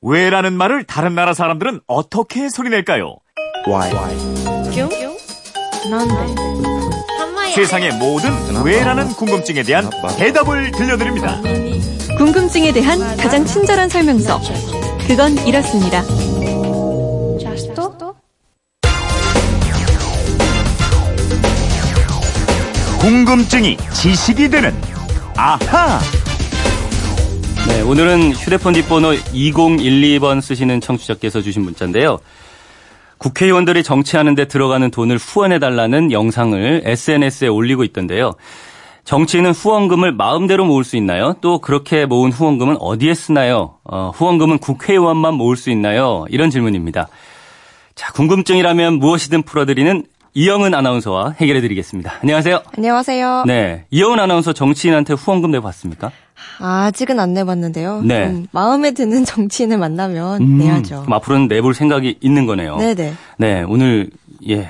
왜라는 0.05 0.53
말을 0.53 0.83
다른 0.83 1.15
나라 1.15 1.33
사람들은 1.33 1.79
어떻게 1.87 2.49
소리낼까요? 2.49 3.15
Why? 3.65 3.91
세상의 7.55 7.93
모든 7.97 8.31
왜라는 8.65 9.07
궁금증에 9.09 9.63
대한 9.63 9.89
대답을 10.17 10.71
들려드립니다. 10.71 11.39
궁금증에 12.17 12.71
대한 12.71 12.99
가장 13.17 13.45
친절한 13.45 13.89
설명서. 13.89 14.39
그건 15.07 15.37
이렇습니다. 15.45 16.03
궁금증이 22.99 23.75
지식이 23.91 24.49
되는 24.49 24.73
아하! 25.35 25.99
네, 27.67 27.81
오늘은 27.81 28.31
휴대폰 28.31 28.73
뒷번호 28.73 29.11
2012번 29.11 30.41
쓰시는 30.41 30.79
청취자께서 30.79 31.41
주신 31.41 31.63
문자인데요. 31.63 32.19
국회의원들이 33.17 33.83
정치하는데 33.83 34.45
들어가는 34.45 34.91
돈을 34.91 35.17
후원해달라는 35.17 36.11
영상을 36.11 36.81
SNS에 36.85 37.47
올리고 37.47 37.83
있던데요. 37.85 38.35
정치인은 39.05 39.51
후원금을 39.51 40.13
마음대로 40.13 40.65
모을 40.65 40.83
수 40.83 40.95
있나요? 40.95 41.35
또 41.41 41.59
그렇게 41.59 42.05
모은 42.05 42.31
후원금은 42.31 42.77
어디에 42.79 43.13
쓰나요? 43.13 43.75
어, 43.83 44.11
후원금은 44.15 44.59
국회의원만 44.59 45.33
모을 45.33 45.57
수 45.57 45.69
있나요? 45.71 46.25
이런 46.29 46.49
질문입니다. 46.49 47.09
자, 47.95 48.11
궁금증이라면 48.13 48.93
무엇이든 48.99 49.43
풀어드리는 49.43 50.03
이영은 50.35 50.73
아나운서와 50.73 51.35
해결해 51.39 51.61
드리겠습니다. 51.61 52.13
안녕하세요. 52.21 52.61
안녕하세요. 52.77 53.43
네. 53.45 53.85
이영은 53.91 54.19
아나운서 54.19 54.53
정치인한테 54.53 55.13
후원금 55.13 55.51
내봤습니까? 55.51 56.11
아직은 56.59 57.19
안 57.19 57.33
내봤는데요. 57.33 58.01
네. 58.01 58.27
음, 58.27 58.47
마음에 58.51 58.91
드는 58.91 59.25
정치인을 59.25 59.77
만나면 59.77 60.41
음, 60.41 60.57
내야죠. 60.57 61.01
그럼 61.01 61.13
앞으로는 61.13 61.47
내볼 61.49 61.75
생각이 61.75 62.17
있는 62.21 62.45
거네요. 62.45 62.77
네네. 62.77 63.13
네. 63.37 63.63
오늘, 63.63 64.09
예. 64.49 64.69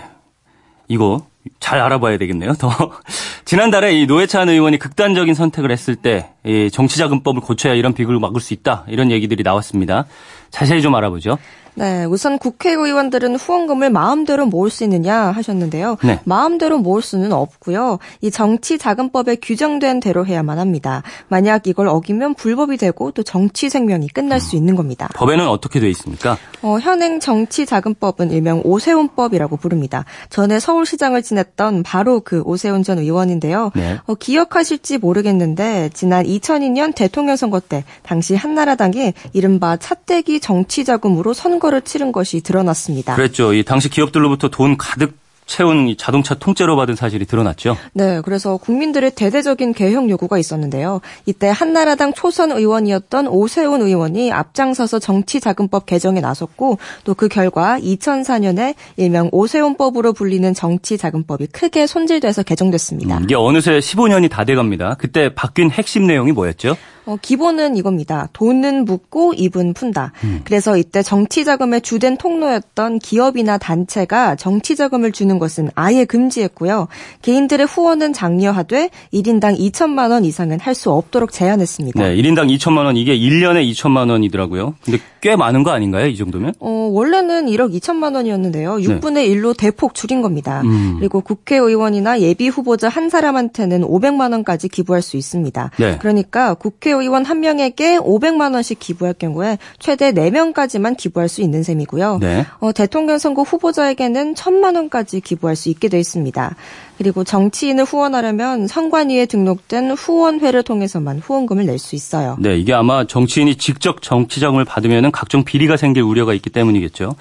이거 0.89 1.25
잘 1.59 1.79
알아봐야 1.79 2.17
되겠네요. 2.17 2.53
더. 2.53 2.69
지난달에 3.45 3.93
이 3.93 4.05
노회찬 4.05 4.49
의원이 4.49 4.79
극단적인 4.79 5.33
선택을 5.33 5.71
했을 5.71 5.95
때 5.95 6.32
이 6.45 6.69
정치자금법을 6.71 7.41
고쳐야 7.41 7.73
이런 7.73 7.93
비극을 7.93 8.19
막을 8.19 8.41
수 8.41 8.53
있다. 8.53 8.85
이런 8.87 9.11
얘기들이 9.11 9.43
나왔습니다. 9.43 10.05
자세히 10.51 10.81
좀 10.81 10.93
알아보죠. 10.95 11.37
네, 11.75 12.05
우선 12.05 12.37
국회의원들은 12.37 13.35
후원금을 13.35 13.89
마음대로 13.89 14.45
모을 14.45 14.69
수 14.69 14.83
있느냐 14.83 15.15
하셨는데요. 15.31 15.97
네. 16.03 16.19
마음대로 16.23 16.77
모을 16.77 17.01
수는 17.01 17.31
없고요. 17.31 17.97
이 18.21 18.29
정치자금법에 18.29 19.37
규정된 19.37 19.99
대로 19.99 20.25
해야만 20.25 20.59
합니다. 20.59 21.01
만약 21.29 21.65
이걸 21.65 21.87
어기면 21.87 22.35
불법이 22.35 22.77
되고 22.77 23.11
또 23.11 23.23
정치 23.23 23.69
생명이 23.69 24.09
끝날 24.09 24.39
수 24.39 24.55
있는 24.55 24.75
겁니다. 24.75 25.09
법에는 25.15 25.47
어떻게 25.47 25.79
돼 25.79 25.89
있습니까? 25.89 26.37
어, 26.61 26.77
현행 26.79 27.19
정치자금법은 27.19 28.31
일명 28.31 28.61
오세훈법이라고 28.63 29.57
부릅니다. 29.57 30.05
전에 30.29 30.59
서울시장을 30.59 31.23
지냈던 31.23 31.83
바로 31.83 32.19
그 32.19 32.41
오세훈 32.41 32.83
전 32.83 32.99
의원인데요. 32.99 33.71
네. 33.75 33.97
어, 34.05 34.13
기억하실지 34.13 34.99
모르겠는데 34.99 35.89
지난 35.93 36.25
2002년 36.39 36.93
대통령 36.93 37.35
선거 37.35 37.59
때 37.59 37.83
당시 38.03 38.35
한나라당이 38.35 39.13
이른바 39.33 39.77
차떼기 39.77 40.39
정치 40.39 40.85
자금으로 40.85 41.33
선거 41.33 41.63
선거를 41.63 41.81
치른 41.81 42.11
것이 42.11 42.41
드러났습니다. 42.41 43.15
그랬죠. 43.15 43.53
이 43.53 43.63
당시 43.63 43.89
기업들로부터 43.89 44.49
돈 44.49 44.77
가득 44.77 45.17
채운 45.47 45.95
자동차 45.97 46.35
통째로 46.35 46.75
받은 46.75 46.95
사실이 46.95 47.25
드러났죠. 47.25 47.77
네, 47.93 48.21
그래서 48.23 48.57
국민들의 48.57 49.11
대대적인 49.15 49.73
개혁 49.73 50.09
요구가 50.09 50.37
있었는데요. 50.37 51.01
이때 51.25 51.47
한나라당 51.49 52.13
초선 52.13 52.51
의원이었던 52.51 53.27
오세훈 53.27 53.81
의원이 53.81 54.31
앞장서서 54.31 54.99
정치자금법 54.99 55.85
개정에 55.87 56.21
나섰고 56.21 56.77
또 57.03 57.13
그 57.13 57.27
결과 57.27 57.79
2004년에 57.79 58.75
일명 58.97 59.29
오세훈법으로 59.31 60.13
불리는 60.13 60.53
정치자금법이 60.53 61.47
크게 61.47 61.87
손질돼서 61.87 62.43
개정됐습니다. 62.43 63.17
음, 63.17 63.23
이게 63.23 63.35
어느새 63.35 63.79
15년이 63.79 64.29
다 64.29 64.43
돼갑니다. 64.43 64.95
그때 64.95 65.33
바뀐 65.33 65.71
핵심 65.71 66.05
내용이 66.07 66.31
뭐였죠? 66.31 66.75
어, 67.05 67.17
기본은 67.21 67.75
이겁니다. 67.77 68.29
돈은 68.33 68.85
묻고 68.85 69.33
입은 69.35 69.73
푼다. 69.73 70.11
음. 70.23 70.41
그래서 70.43 70.77
이때 70.77 71.01
정치 71.01 71.45
자금의 71.45 71.81
주된 71.81 72.17
통로였던 72.17 72.99
기업이나 72.99 73.57
단체가 73.57 74.35
정치 74.35 74.75
자금을 74.75 75.11
주는 75.11 75.39
것은 75.39 75.69
아예 75.75 76.05
금지했고요. 76.05 76.87
개인들의 77.21 77.65
후원은 77.65 78.13
장려하되 78.13 78.89
1인당 79.13 79.57
2천만 79.59 80.11
원 80.11 80.25
이상은 80.25 80.59
할 80.59 80.73
수 80.73 80.91
없도록 80.91 81.31
제한했습니다. 81.31 82.01
네, 82.01 82.15
1인당 82.15 82.53
2천만 82.57 82.85
원 82.85 82.97
이게 82.97 83.17
1년에 83.17 83.69
2천만 83.71 84.09
원이더라고요. 84.09 84.73
근데 84.83 84.99
꽤 85.21 85.35
많은 85.35 85.63
거 85.63 85.71
아닌가요? 85.71 86.07
이 86.07 86.17
정도면? 86.17 86.53
어, 86.59 86.69
원래는 86.91 87.45
1억 87.45 87.73
2천만 87.79 88.15
원이었는데요. 88.15 88.77
6분의 88.77 89.13
네. 89.13 89.27
1로 89.29 89.55
대폭 89.55 89.93
줄인 89.93 90.21
겁니다. 90.21 90.61
음. 90.65 90.95
그리고 90.97 91.21
국회의원이나 91.21 92.21
예비 92.21 92.47
후보자 92.49 92.89
한 92.89 93.09
사람한테는 93.09 93.81
500만 93.81 94.31
원까지 94.31 94.67
기부할 94.69 95.01
수 95.01 95.15
있습니다. 95.15 95.71
네. 95.77 95.97
그러니까 95.99 96.53
국회 96.55 96.92
국회의원 96.93 97.25
한 97.25 97.39
명에게 97.39 97.97
500만 97.97 98.53
원씩 98.53 98.79
기부할 98.79 99.13
경우에 99.13 99.57
최대 99.79 100.11
4명까지만 100.11 100.95
기부할 100.95 101.27
수 101.27 101.41
있는 101.41 101.63
셈이고요. 101.63 102.19
네. 102.21 102.45
어, 102.59 102.71
대통령 102.71 103.17
선거 103.17 103.41
후보자에게는 103.41 104.35
1000만 104.35 104.75
원까지 104.75 105.21
기부할 105.21 105.55
수 105.55 105.69
있게 105.69 105.89
돼 105.89 105.99
있습니다. 105.99 106.55
그리고 106.97 107.23
정치인을 107.23 107.83
후원하려면 107.85 108.67
선관위에 108.67 109.25
등록된 109.25 109.91
후원회를 109.91 110.63
통해서만 110.63 111.19
후원금을 111.19 111.65
낼 111.65 111.79
수 111.79 111.95
있어요. 111.95 112.37
네, 112.39 112.55
이게 112.55 112.71
아마 112.71 113.05
정치인이 113.05 113.55
직접 113.55 114.01
정치자금을 114.01 114.63
받으면 114.63 115.11
각종 115.11 115.43
비리가 115.43 115.75
생길 115.75 116.03
우려가 116.03 116.33
있기 116.35 116.49
때문이겠죠. 116.51 117.15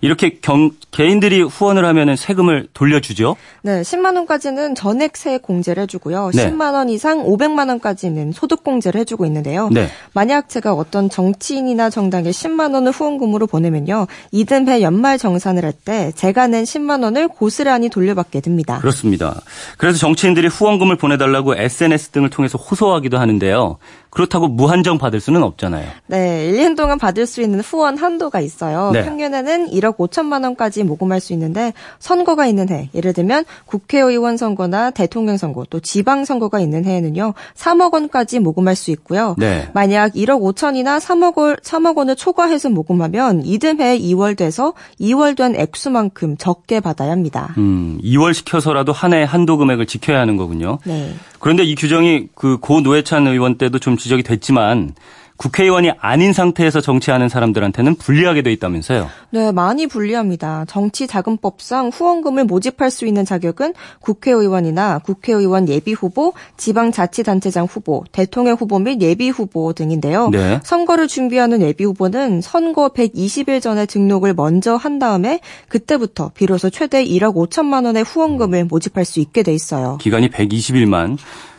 이렇게 0.00 0.38
경, 0.40 0.70
개인들이 0.90 1.42
후원을 1.42 1.84
하면 1.84 2.16
세금을 2.16 2.68
돌려주죠? 2.72 3.36
네, 3.62 3.82
10만 3.82 4.16
원까지는 4.16 4.74
전액세 4.74 5.38
공제를 5.38 5.82
해주고요. 5.84 6.30
네. 6.34 6.50
10만 6.50 6.74
원 6.74 6.88
이상 6.88 7.24
500만 7.24 7.68
원까지는 7.68 8.32
소득 8.32 8.62
공제를 8.64 9.00
해주고 9.00 9.26
있는데요. 9.26 9.68
네. 9.70 9.88
만약 10.12 10.48
제가 10.48 10.72
어떤 10.74 11.10
정치인이나 11.10 11.90
정당에 11.90 12.30
10만 12.30 12.74
원을 12.74 12.92
후원금으로 12.92 13.46
보내면요, 13.46 14.06
이듬해 14.32 14.82
연말 14.82 15.18
정산을 15.18 15.64
할 15.64 15.72
때 15.84 16.10
제가 16.16 16.48
낸 16.48 16.64
10만 16.64 17.04
원을 17.04 17.28
고스란히 17.28 17.88
돌려받게 17.88 18.40
됩니다. 18.40 18.78
그렇습니다. 18.80 19.40
그래서 19.76 19.98
정치인들이 19.98 20.48
후원금을 20.48 20.96
보내달라고 20.96 21.54
SNS 21.56 22.10
등을 22.10 22.30
통해서 22.30 22.58
호소하기도 22.58 23.18
하는데요. 23.18 23.78
그렇다고 24.10 24.48
무한정 24.48 24.98
받을 24.98 25.20
수는 25.20 25.42
없잖아요. 25.42 25.88
네, 26.06 26.50
1년 26.52 26.76
동안 26.76 26.98
받을 26.98 27.26
수 27.26 27.42
있는 27.42 27.60
후원 27.60 27.98
한도가 27.98 28.40
있어요. 28.40 28.90
네. 28.92 29.04
평균에는 29.04 29.70
1억 29.70 29.96
5천만 29.96 30.44
원까지 30.44 30.84
모금할 30.84 31.20
수 31.20 31.32
있는데 31.32 31.72
선거가 31.98 32.46
있는 32.46 32.70
해, 32.70 32.88
예를 32.94 33.12
들면 33.12 33.44
국회의원 33.66 34.36
선거나 34.36 34.90
대통령 34.90 35.36
선거, 35.36 35.64
또 35.68 35.80
지방 35.80 36.24
선거가 36.24 36.60
있는 36.60 36.84
해에는요. 36.84 37.34
3억 37.56 37.92
원까지 37.92 38.38
모금할 38.40 38.76
수 38.76 38.90
있고요. 38.92 39.34
네. 39.38 39.68
만약 39.74 40.12
1억 40.14 40.40
5천이나 40.40 41.00
3억 41.00 41.36
원 41.38 41.56
3억 41.56 41.96
원을 41.96 42.16
초과해서 42.16 42.70
모금하면 42.70 43.44
이듬해 43.44 43.98
2월 43.98 44.36
돼서 44.36 44.72
2월 45.00 45.36
된 45.36 45.54
액수만큼 45.56 46.36
적게 46.38 46.80
받아야 46.80 47.10
합니다. 47.10 47.54
음, 47.58 47.98
2월 48.02 48.32
시켜서라도 48.32 48.92
한 48.92 49.08
해 49.12 49.24
한도 49.24 49.56
금액을 49.56 49.86
지켜야 49.86 50.20
하는 50.20 50.36
거군요. 50.36 50.78
네. 50.84 51.14
그런데 51.40 51.62
이 51.64 51.74
규정이 51.74 52.28
그 52.34 52.58
고 52.60 52.80
노회찬 52.80 53.26
의원 53.26 53.56
때도 53.56 53.78
좀 53.78 53.96
지적이 53.98 54.22
됐지만 54.22 54.94
국회의원이 55.38 55.92
아닌 56.00 56.32
상태에서 56.32 56.80
정치하는 56.80 57.28
사람들한테는 57.28 57.94
불리하게 57.94 58.42
돼 58.42 58.52
있다면서요? 58.52 59.08
네, 59.30 59.52
많이 59.52 59.86
불리합니다. 59.86 60.64
정치자금법상 60.66 61.90
후원금을 61.94 62.44
모집할 62.44 62.90
수 62.90 63.06
있는 63.06 63.24
자격은 63.24 63.72
국회의원이나 64.00 64.98
국회의원 64.98 65.68
예비후보, 65.68 66.34
지방자치단체장 66.56 67.66
후보, 67.66 68.04
대통령 68.10 68.56
후보 68.56 68.80
및 68.80 69.00
예비후보 69.00 69.74
등인데요. 69.74 70.28
네. 70.30 70.60
선거를 70.64 71.06
준비하는 71.06 71.62
예비후보는 71.62 72.40
선거 72.40 72.88
120일 72.88 73.62
전에 73.62 73.86
등록을 73.86 74.34
먼저 74.34 74.74
한 74.74 74.98
다음에 74.98 75.38
그때부터 75.68 76.32
비로소 76.34 76.68
최대 76.68 77.04
1억 77.04 77.34
5천만 77.34 77.84
원의 77.84 78.02
후원금을 78.02 78.64
모집할 78.64 79.04
수 79.04 79.20
있게 79.20 79.44
돼 79.44 79.54
있어요. 79.54 79.98
기간이 80.00 80.30
120일만. 80.30 81.16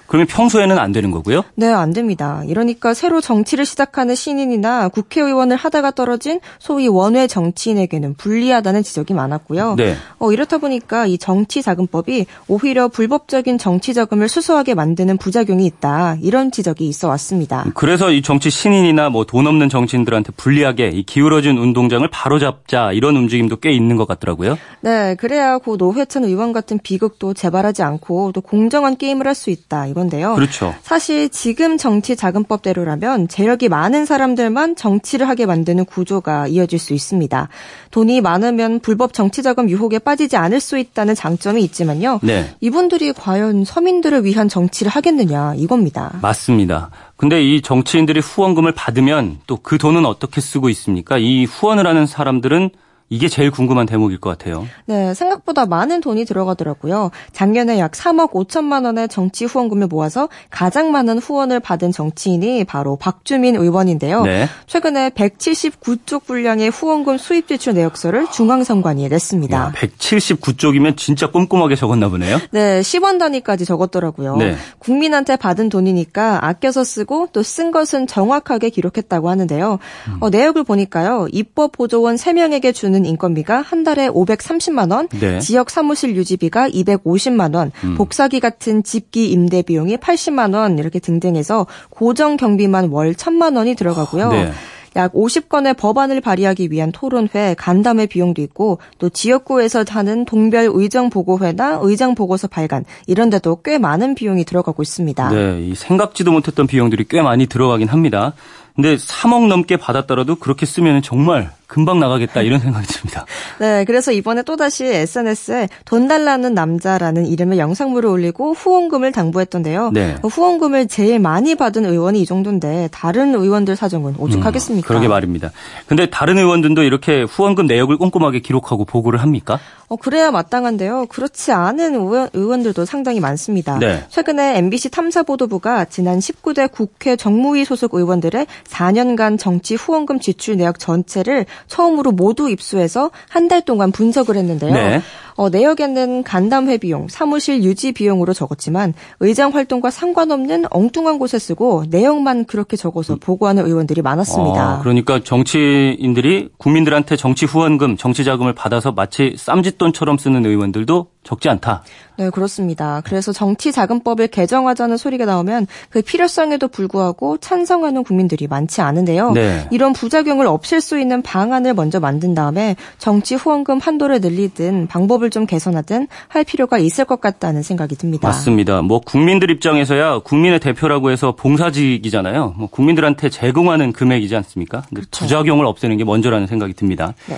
그러면 0.10 0.28
평소에는 0.28 0.78
안 0.80 0.92
되는 0.92 1.12
거고요? 1.12 1.44
네, 1.56 1.68
안 1.68 1.94
됩니다. 1.94 2.42
이러니까 2.48 2.94
새로 2.94 3.22
정치를 3.22 3.66
시작하는 3.66 4.16
신인이나 4.16 4.90
국회의원을 4.90 5.56
하다가 5.56 5.92
떨어진 5.92 6.40
소위 6.60 6.88
원외 6.88 7.28
정치인에게는 7.28 8.16
불리하다는 8.16 8.84
지적이 8.84 9.14
많았고요. 9.14 9.76
네. 9.78 9.96
어, 10.18 10.32
이렇다 10.32 10.58
보니까 10.58 11.06
이 11.06 11.18
정치자금법이 11.20 12.26
오히려 12.48 12.88
불법적인 12.88 13.58
정치자금을 13.58 14.28
수수하게 14.30 14.74
만드는 14.74 15.18
부작용이 15.18 15.66
있다. 15.66 16.18
이런 16.22 16.52
지적이 16.52 16.88
있어 16.88 17.08
왔습니다. 17.10 17.66
그래서 17.76 18.12
이 18.12 18.22
정치 18.22 18.50
신인이나 18.50 19.10
뭐 19.10 19.26
돈 19.30 19.46
없는 19.46 19.70
정치인들한테 19.70 20.32
불리하게 20.38 20.90
이 20.90 21.04
기울어진 21.04 21.58
운동장을 21.60 22.08
바로잡자 22.10 22.94
이런 22.94 23.16
움직임도 23.16 23.58
꽤 23.58 23.72
있는 23.72 23.96
것 23.96 24.08
같더라고요. 24.08 24.58
네, 24.82 25.16
그래야 25.20 25.58
고 25.60 25.76
노회찬 25.78 26.24
의원 26.24 26.52
같은 26.52 26.80
비극도 26.82 27.34
재발하지 27.36 27.84
않고 27.84 28.32
또 28.32 28.42
공정한 28.42 28.98
게임을 28.98 29.28
할 29.28 29.36
수 29.40 29.52
있다. 29.52 29.88
건데요. 30.00 30.34
그렇죠. 30.36 30.74
사실 30.82 31.30
지금 31.30 31.78
정치 31.78 32.16
자금법대로라면 32.16 33.28
재력이 33.28 33.70
많은 33.70 34.06
사람들만 34.06 34.76
정치를 34.76 35.30
하게 35.30 35.46
만드는 35.46 35.86
구조가 35.86 36.48
이어질 36.48 36.80
수 36.80 36.94
있습니다. 36.94 37.48
돈이 37.92 38.22
많으면 38.22 38.80
불법 38.80 39.14
정치 39.14 39.44
자금 39.44 39.70
유혹에 39.70 40.00
빠지지 40.00 40.36
않을 40.38 40.60
수 40.60 40.78
있다는 40.78 41.14
장점이 41.14 41.62
있지만요. 41.64 42.20
네. 42.24 42.56
이분들이 42.60 43.14
과연 43.14 43.64
서민들을 43.66 44.26
위한 44.26 44.50
정치를 44.50 44.92
하겠느냐 44.92 45.54
이겁니다. 45.56 46.18
맞습니다. 46.22 46.90
근데 47.18 47.44
이 47.44 47.62
정치인들이 47.62 48.22
후원금을 48.22 48.72
받으면 48.72 49.40
또 49.46 49.60
그 49.62 49.78
돈은 49.78 50.06
어떻게 50.06 50.42
쓰고 50.42 50.70
있습니까? 50.70 51.18
이 51.20 51.46
후원을 51.46 51.86
하는 51.86 52.08
사람들은 52.08 52.72
이게 53.10 53.28
제일 53.28 53.52
궁금한 53.52 53.86
대목일 53.86 54.20
것 54.20 54.30
같아요. 54.30 54.68
네, 54.86 55.14
생각보다 55.14 55.66
많은 55.66 56.02
돈이 56.02 56.26
들어가더라고요. 56.26 57.12
작년에 57.34 57.80
약 57.80 57.92
3억 57.92 58.32
5천만 58.32 58.86
원의 58.86 59.10
정치 59.10 59.46
후원금을 59.46 59.88
모아서 59.88 60.30
가장 60.50 60.92
많은 60.92 61.18
후원을 61.20 61.60
받은 61.60 61.92
정치인이 61.92 62.64
바로 62.66 62.96
박주민 62.96 63.56
의원인데요. 63.56 64.24
네. 64.24 64.48
최근에 64.68 65.10
179쪽 65.10 66.26
분량의 66.26 66.70
후원금 66.70 67.18
수입 67.18 67.48
지출 67.48 67.74
내역서를 67.74 68.32
중앙선관위에 68.32 69.08
냈습니다. 69.10 69.74
179쪽이면 69.76 70.98
진짜 70.98 71.30
꼼꼼하게 71.32 71.76
적었나 71.76 72.10
보네요. 72.10 72.40
네, 72.52 72.82
10원 72.82 73.20
단위까지 73.20 73.66
적었더라고요. 73.66 74.38
네. 74.38 74.56
국민한테 74.80 75.36
받은 75.36 75.70
돈이니까 75.70 76.46
아껴서 76.48 76.84
쓰고 76.84 77.28
또 77.34 77.44
쓴 77.50 77.72
것은 77.72 78.06
정확하게 78.08 78.70
기록했다고 78.70 79.28
하는데요. 79.30 79.80
음. 80.08 80.18
어, 80.22 80.30
내역을 80.30 80.64
보니까요. 80.64 81.28
입법 81.32 81.72
보조원 81.72 82.16
3명에게 82.16 82.74
주는 82.74 82.99
드는 83.00 83.06
인건비가 83.06 83.62
한 83.62 83.84
달에 83.84 84.08
530만 84.10 84.92
원, 84.92 85.08
네. 85.08 85.40
지역 85.40 85.70
사무실 85.70 86.16
유지비가 86.16 86.70
250만 86.70 87.56
원, 87.56 87.72
음. 87.84 87.96
복사기 87.96 88.40
같은 88.40 88.84
집기 88.84 89.32
임대 89.32 89.62
비용이 89.62 89.98
80만 89.98 90.54
원 90.54 90.78
이렇게 90.78 91.00
등등해서 91.00 91.68
고정 91.90 92.38
경비만 92.38 92.90
월 92.90 93.14
1000만 93.14 93.58
원이 93.58 93.76
들어가고요. 93.76 94.32
네. 94.32 94.52
약 94.96 95.14
50건의 95.14 95.78
법안을 95.78 96.20
발의하기 96.20 96.72
위한 96.72 96.92
토론회, 96.92 97.56
간담회 97.58 98.08
비용도 98.08 98.42
있고 98.42 98.80
또 98.98 99.10
지역구에서 99.10 99.86
하는 99.88 100.26
동별 100.26 100.68
의정 100.74 101.12
보고회나 101.12 101.80
의장 101.84 102.16
보고서 102.16 102.48
발간 102.48 102.86
이런 103.06 103.30
데도 103.30 103.62
꽤 103.62 103.78
많은 103.78 104.16
비용이 104.16 104.46
들어가고 104.46 104.82
있습니다. 104.82 105.30
네, 105.30 105.74
생각지도 105.76 106.32
못했던 106.32 106.66
비용들이 106.66 107.06
꽤 107.08 107.22
많이 107.22 107.46
들어가긴 107.46 107.88
합니다. 107.88 108.34
근데 108.76 108.96
3억 108.96 109.48
넘게 109.48 109.78
받았더라도 109.78 110.38
그렇게 110.38 110.66
쓰면 110.66 111.04
정말 111.04 111.52
금방 111.70 112.00
나가겠다 112.00 112.42
이런 112.42 112.60
생각이 112.60 112.88
듭니다. 112.88 113.26
네, 113.60 113.86
그래서 113.86 114.12
이번에 114.12 114.42
또다시 114.42 114.86
SNS에 114.86 115.70
돈 115.86 116.08
달라는 116.08 116.56
남자라는 116.56 117.28
이름의 117.28 117.60
영상물을 117.60 118.10
올리고 118.10 118.54
후원금을 118.54 119.12
당부했던데요. 119.12 119.92
네. 119.94 120.16
후원금을 120.24 120.88
제일 120.88 121.20
많이 121.20 121.54
받은 121.54 121.86
의원이 121.86 122.22
이 122.22 122.26
정도인데 122.26 122.90
다른 122.92 123.36
의원들 123.36 123.76
사정은 123.76 124.16
오죽하겠습니까? 124.18 124.86
음, 124.86 124.88
그러게 124.88 125.08
말입니다. 125.08 125.52
근데 125.86 126.10
다른 126.10 126.40
의원들도 126.40 126.82
이렇게 126.82 127.22
후원금 127.22 127.68
내역을 127.68 127.98
꼼꼼하게 127.98 128.40
기록하고 128.40 128.84
보고를 128.86 129.22
합니까? 129.22 129.60
어, 129.90 129.96
그래야 129.96 130.32
마땅한데요. 130.32 131.08
그렇지 131.08 131.52
않은 131.52 131.96
의원, 132.34 132.64
들도 132.64 132.86
상당히 132.86 133.20
많습니다. 133.20 133.80
네. 133.80 134.06
최근에 134.10 134.58
MBC 134.58 134.90
탐사보도부가 134.90 135.86
지난 135.86 136.20
19대 136.20 136.72
국회 136.72 137.16
정무위 137.16 137.64
소속 137.66 137.94
의원들의 137.94 138.46
4년간 138.68 139.40
정치 139.40 139.76
후원금 139.76 140.20
지출 140.20 140.58
내역 140.58 140.78
전체를 140.78 141.46
처음으로 141.68 142.12
모두 142.12 142.50
입수해서 142.50 143.12
한 143.28 143.50
달 143.50 143.62
동안 143.64 143.92
분석을 143.92 144.36
했는데요. 144.36 144.72
네. 144.72 145.02
어, 145.40 145.48
내역에는 145.48 146.24
간담회 146.24 146.80
비용, 146.80 147.08
사무실 147.08 147.64
유지 147.64 147.94
비용으로 147.94 148.34
적었지만 148.34 148.94
의장 149.22 149.54
활동과 149.54 149.90
상관없는 149.90 150.66
엉뚱한 150.70 151.18
곳에 151.18 151.40
쓰고 151.40 151.86
내용만 151.90 152.44
그렇게 152.44 152.76
적어서 152.76 153.16
보고하는 153.16 153.66
의원들이 153.66 154.02
많았습니다. 154.02 154.62
아, 154.62 154.80
그러니까 154.80 155.24
정치인들이 155.24 156.50
국민들한테 156.58 157.16
정치 157.16 157.46
후원금, 157.46 157.96
정치 157.96 158.26
자금을 158.26 158.54
받아서 158.54 158.92
마치 158.92 159.34
쌈짓돈처럼 159.38 160.18
쓰는 160.18 160.46
의원들도 160.46 161.08
적지 161.24 161.48
않다. 161.48 161.84
네, 162.18 162.30
그렇습니다. 162.30 163.02
그래서 163.06 163.32
정치자금법을 163.32 164.28
개정하자는 164.28 164.98
소리가 164.98 165.26
나오면 165.26 165.68
그 165.90 166.02
필요성에도 166.02 166.68
불구하고 166.68 167.38
찬성하는 167.38 168.04
국민들이 168.04 168.48
많지 168.48 168.82
않은데요. 168.82 169.32
네. 169.32 169.68
이런 169.72 169.94
부작용을 169.94 170.48
없앨 170.48 170.82
수 170.82 171.00
있는 171.00 171.22
방안을 171.22 171.76
먼저 171.76 172.02
만든 172.02 172.34
다음에 172.36 172.76
정치 172.98 173.36
후원금 173.36 173.80
한도를 173.80 174.20
늘리든 174.20 174.88
방법을 174.88 175.29
좀 175.30 175.46
개선하든 175.46 176.08
할 176.28 176.44
필요가 176.44 176.78
있을 176.78 177.06
것 177.06 177.22
같다는 177.22 177.64
생각이 177.64 177.96
듭니다. 177.96 178.28
맞습니다. 178.28 178.82
뭐 178.82 179.00
국민들 179.00 179.50
입장에서야 179.52 180.20
국민의 180.20 180.60
대표라고 180.60 181.12
해서 181.12 181.36
봉사직이잖아요. 181.36 182.56
뭐 182.58 182.68
국민들한테 182.68 183.30
제공하는 183.30 183.94
금액이지 183.94 184.36
않습니까? 184.36 184.84
그렇죠. 184.94 185.10
부작용을 185.12 185.66
없애는 185.66 185.98
게 185.98 186.04
먼저라는 186.04 186.48
생각이 186.48 186.74
듭니다. 186.74 187.14
네. 187.28 187.38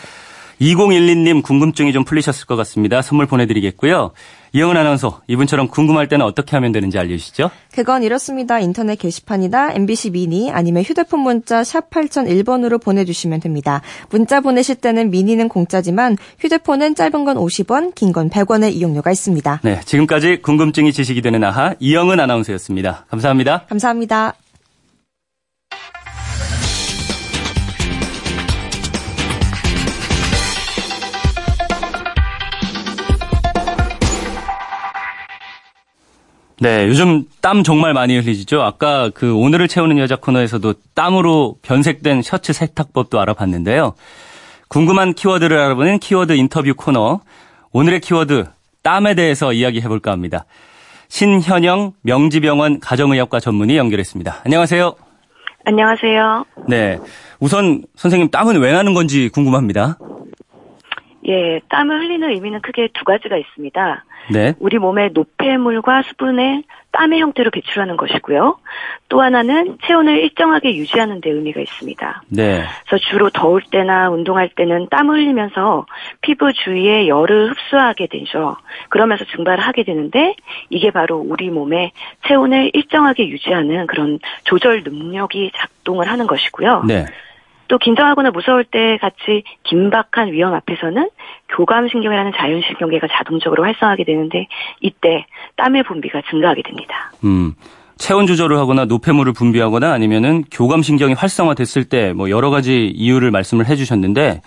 2012님 0.62 1.42
궁금증이 1.42 1.92
좀 1.92 2.04
풀리셨을 2.06 2.46
것 2.46 2.56
같습니다. 2.56 3.02
선물 3.02 3.26
보내드리겠고요. 3.26 4.12
이영은 4.54 4.78
아나운서, 4.78 5.22
이분처럼 5.28 5.70
궁금할 5.70 6.08
때는 6.08 6.26
어떻게 6.26 6.56
하면 6.58 6.72
되는지 6.72 7.00
알려주시죠? 7.00 7.50
그건 7.74 8.04
이렇습니다. 8.04 8.60
인터넷 8.60 8.98
게시판이나 8.98 9.72
MBC 9.74 10.12
미니 10.12 10.52
아니면 10.52 10.84
휴대폰 10.84 11.22
문자 11.22 11.64
샵 11.64 11.90
8001번으로 11.90 12.82
보내주시면 12.82 13.40
됩니다. 13.40 13.82
문자 14.10 14.40
보내실 14.42 14.76
때는 14.76 15.10
미니는 15.10 15.50
공짜지만 15.50 16.18
휴대폰은 16.40 16.96
짧은 16.96 17.24
건 17.26 17.38
50원, 17.38 17.96
긴 17.96 18.12
건 18.12 18.30
100원의 18.30 18.74
이용료가 18.74 19.10
있습니다. 19.10 19.62
네, 19.64 19.80
지금까지 19.86 20.42
궁금증이 20.42 20.92
지식이 20.92 21.22
되는 21.22 21.42
아하 21.46 21.74
이영은 21.80 22.20
아나운서였습니다. 22.20 23.06
감사합니다. 23.10 23.66
감사합니다. 23.70 24.34
네, 36.62 36.86
요즘 36.88 37.24
땀 37.42 37.64
정말 37.64 37.96
많이 37.96 38.16
흘리시죠? 38.16 38.62
아까 38.62 39.10
그 39.16 39.34
오늘을 39.34 39.68
채우는 39.68 39.98
여자 39.98 40.16
코너에서도 40.16 40.76
땀으로 40.94 41.56
변색된 41.64 42.22
셔츠 42.22 42.54
세탁법도 42.54 43.20
알아봤는데요. 43.20 43.96
궁금한 44.68 45.16
키워드를 45.16 45.58
알아보는 45.58 45.98
키워드 45.98 46.34
인터뷰 46.34 46.76
코너. 46.78 47.22
오늘의 47.72 48.02
키워드 48.02 48.46
땀에 48.84 49.16
대해서 49.16 49.54
이야기해 49.54 49.88
볼까 49.88 50.12
합니다. 50.12 50.46
신현영 51.08 51.94
명지병원 52.04 52.80
가정의학과 52.80 53.40
전문의 53.40 53.78
연결했습니다. 53.78 54.42
안녕하세요. 54.46 54.94
안녕하세요. 55.66 56.46
네. 56.68 57.00
우선 57.40 57.82
선생님 57.96 58.30
땀은 58.30 58.60
왜 58.60 58.72
나는 58.72 58.94
건지 58.94 59.30
궁금합니다. 59.34 59.98
예, 61.28 61.60
땀을 61.70 62.00
흘리는 62.00 62.30
의미는 62.30 62.62
크게 62.62 62.90
두 62.94 63.04
가지가 63.04 63.38
있습니다. 63.38 64.06
네. 64.32 64.54
우리 64.60 64.78
몸의 64.78 65.12
노폐물과 65.14 66.04
수분을 66.04 66.64
땀의 66.92 67.22
형태로 67.22 67.52
배출하는 67.52 67.96
것이고요. 67.96 68.58
또 69.08 69.22
하나는 69.22 69.78
체온을 69.86 70.18
일정하게 70.18 70.76
유지하는 70.76 71.22
데 71.22 71.30
의미가 71.30 71.62
있습니다. 71.62 72.24
네. 72.30 72.64
그래서 72.86 73.04
주로 73.10 73.30
더울 73.30 73.62
때나 73.72 74.10
운동할 74.10 74.50
때는 74.50 74.88
땀을 74.90 75.20
흘리면서 75.20 75.86
피부 76.22 76.52
주위에 76.52 77.08
열을 77.08 77.52
흡수하게 77.52 78.08
되죠. 78.08 78.58
그러면서 78.90 79.26
증발을 79.26 79.64
하게 79.64 79.84
되는데 79.84 80.36
이게 80.70 80.92
바로 80.92 81.18
우리 81.18 81.50
몸의 81.50 81.92
체온을 82.28 82.72
일정하게 82.74 83.28
유지하는 83.30 83.88
그런 83.88 84.20
조절 84.44 84.84
능력이 84.84 85.52
작동을 85.56 86.10
하는 86.10 86.28
것이고요. 86.28 86.84
네. 86.88 87.06
또 87.72 87.78
긴장하거나 87.78 88.32
무서울 88.32 88.66
때 88.66 88.98
같이 89.00 89.44
긴박한 89.64 90.34
위험 90.34 90.54
앞에서는 90.54 91.10
교감신경이라는 91.56 92.34
자연신경계가 92.36 93.08
자동적으로 93.10 93.64
활성하게 93.64 94.04
되는데 94.04 94.48
이때 94.82 95.26
땀의 95.56 95.84
분비가 95.84 96.22
증가하게 96.30 96.64
됩니다. 96.64 97.14
음. 97.24 97.54
체온 97.98 98.28
조절을 98.28 98.58
하거나 98.58 98.84
노폐물을 98.84 99.32
분비하거나 99.32 99.90
아니면은 99.94 100.44
교감신경이 100.52 101.14
활성화됐을 101.14 101.86
때 101.86 102.12
뭐 102.12 102.30
여러 102.30 102.50
가지 102.50 102.88
이유를 102.88 103.32
말씀을 103.32 103.68
해주셨는데 103.68 104.42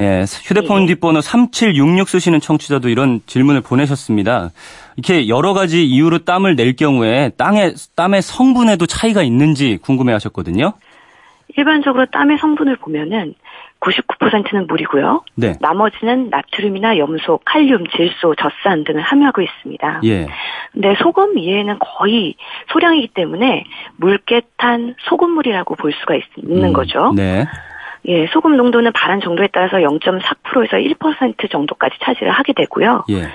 예, 0.00 0.24
휴대폰 0.44 0.82
네. 0.86 0.94
뒷번호 0.94 1.20
3766 1.20 2.08
쓰시는 2.08 2.40
청취자도 2.40 2.88
이런 2.88 3.20
질문을 3.26 3.62
보내셨습니다. 3.62 4.50
이렇게 4.96 5.26
여러 5.26 5.54
가지 5.54 5.84
이유로 5.84 6.18
땀을 6.18 6.54
낼 6.54 6.76
경우에 6.76 7.30
땅의 7.36 7.74
땀의 7.96 8.22
성분에도 8.22 8.86
차이가 8.86 9.24
있는지 9.24 9.78
궁금해 9.82 10.12
하셨거든요. 10.12 10.74
일반적으로 11.58 12.06
땀의 12.06 12.38
성분을 12.38 12.76
보면은 12.76 13.34
99%는 13.80 14.66
물이고요. 14.66 15.22
네. 15.34 15.54
나머지는 15.60 16.30
나트륨이나 16.30 16.98
염소, 16.98 17.40
칼륨, 17.44 17.86
질소, 17.88 18.34
젖산 18.36 18.84
등을 18.84 19.02
함유하고 19.02 19.42
있습니다. 19.42 20.00
예. 20.04 20.28
근데 20.72 20.94
소금 21.02 21.38
이외에는 21.38 21.78
거의 21.78 22.34
소량이기 22.72 23.08
때문에 23.14 23.64
물개탄 23.96 24.94
소금물이라고 25.08 25.74
볼 25.76 25.92
수가 25.92 26.14
있, 26.14 26.22
는 26.36 26.64
음, 26.64 26.72
거죠. 26.72 27.12
네. 27.16 27.46
예, 28.06 28.26
소금 28.28 28.56
농도는 28.56 28.92
발한 28.92 29.20
정도에 29.20 29.48
따라서 29.52 29.78
0.4%에서 29.78 30.76
1% 30.76 31.50
정도까지 31.50 31.96
차지를 32.02 32.30
하게 32.30 32.52
되고요. 32.52 33.04
예. 33.10 33.28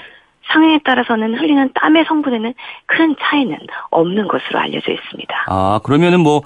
상황에 0.52 0.80
따라서는 0.84 1.36
흘리는 1.36 1.72
땀의 1.74 2.06
성분에는 2.06 2.54
큰 2.86 3.16
차이는 3.20 3.58
없는 3.92 4.28
것으로 4.28 4.60
알려져 4.60 4.92
있습니다. 4.92 5.46
아, 5.48 5.80
그러면은 5.84 6.20
뭐 6.20 6.42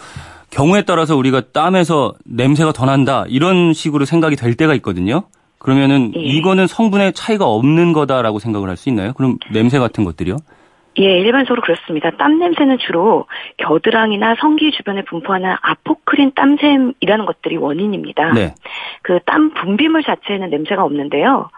경우에 0.52 0.84
따라서 0.84 1.16
우리가 1.16 1.42
땀에서 1.54 2.14
냄새가 2.26 2.72
더 2.72 2.86
난다 2.86 3.26
이런 3.28 3.74
식으로 3.74 4.06
생각이 4.06 4.36
될 4.36 4.56
때가 4.56 4.74
있거든요. 4.76 5.24
그러면은 5.60 6.14
예. 6.16 6.20
이거는 6.22 6.68
성분의 6.68 7.14
차이가 7.14 7.46
없는 7.46 7.94
거다라고 7.94 8.40
생각을 8.40 8.70
할 8.70 8.78
수 8.78 8.90
있나요? 8.90 9.14
그럼 9.14 9.38
냄새 9.52 9.80
같은 9.80 10.04
것들이요? 10.04 10.38
예, 11.00 11.04
일반적으로 11.20 11.62
그렇습니다. 11.62 12.10
땀 12.18 12.40
냄새는 12.40 12.78
주로 12.80 13.26
겨드랑이나 13.58 14.36
성기 14.40 14.72
주변에 14.72 15.04
분포하는 15.04 15.56
아포크린 15.62 16.32
땀샘이라는 16.36 17.26
것들이 17.26 17.58
원인입니다. 17.58 18.34
네. 18.34 18.54
그 19.04 19.20
땀 19.26 19.52
분비물 19.54 20.02
자체에는 20.04 20.50
냄새가 20.50 20.84
없는데요. 20.84 21.50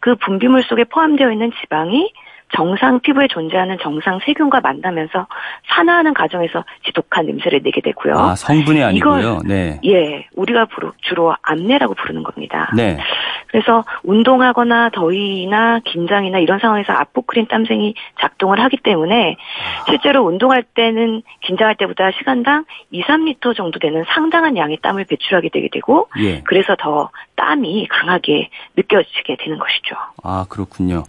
그 0.00 0.16
분비물 0.16 0.62
속에 0.64 0.84
포함되어 0.84 1.30
있는 1.30 1.52
지방이 1.60 2.12
정상 2.54 3.00
피부에 3.00 3.28
존재하는 3.28 3.78
정상 3.80 4.18
세균과 4.24 4.60
만나면서 4.60 5.26
산화하는 5.68 6.14
과정에서 6.14 6.64
지독한 6.84 7.26
냄새를 7.26 7.62
내게 7.62 7.80
되고요. 7.80 8.14
아, 8.14 8.34
성분이 8.34 8.82
아니고요. 8.82 9.40
네. 9.44 9.80
예, 9.84 10.26
우리가 10.34 10.66
주로 11.02 11.34
암내라고 11.42 11.94
부르는 11.94 12.22
겁니다. 12.22 12.70
네. 12.74 12.98
그래서 13.48 13.84
운동하거나 14.02 14.90
더위나 14.90 15.80
긴장이나 15.84 16.38
이런 16.38 16.58
상황에서 16.58 16.92
아포크린 16.92 17.46
땀생이 17.48 17.94
작동을 18.20 18.60
하기 18.60 18.78
때문에 18.78 19.36
실제로 19.88 20.24
운동할 20.24 20.62
때는 20.62 21.22
긴장할 21.42 21.76
때보다 21.76 22.10
시간당 22.12 22.64
2, 22.90 23.02
3리터 23.02 23.56
정도 23.56 23.78
되는 23.78 24.04
상당한 24.14 24.56
양의 24.56 24.78
땀을 24.82 25.04
배출하게 25.04 25.48
되게 25.50 25.68
되고 25.70 26.08
예. 26.18 26.42
그래서 26.42 26.76
더 26.78 27.10
땀이 27.36 27.88
강하게 27.88 28.50
느껴지게 28.76 29.36
되는 29.38 29.58
것이죠. 29.58 29.96
아, 30.22 30.44
그렇군요. 30.48 31.04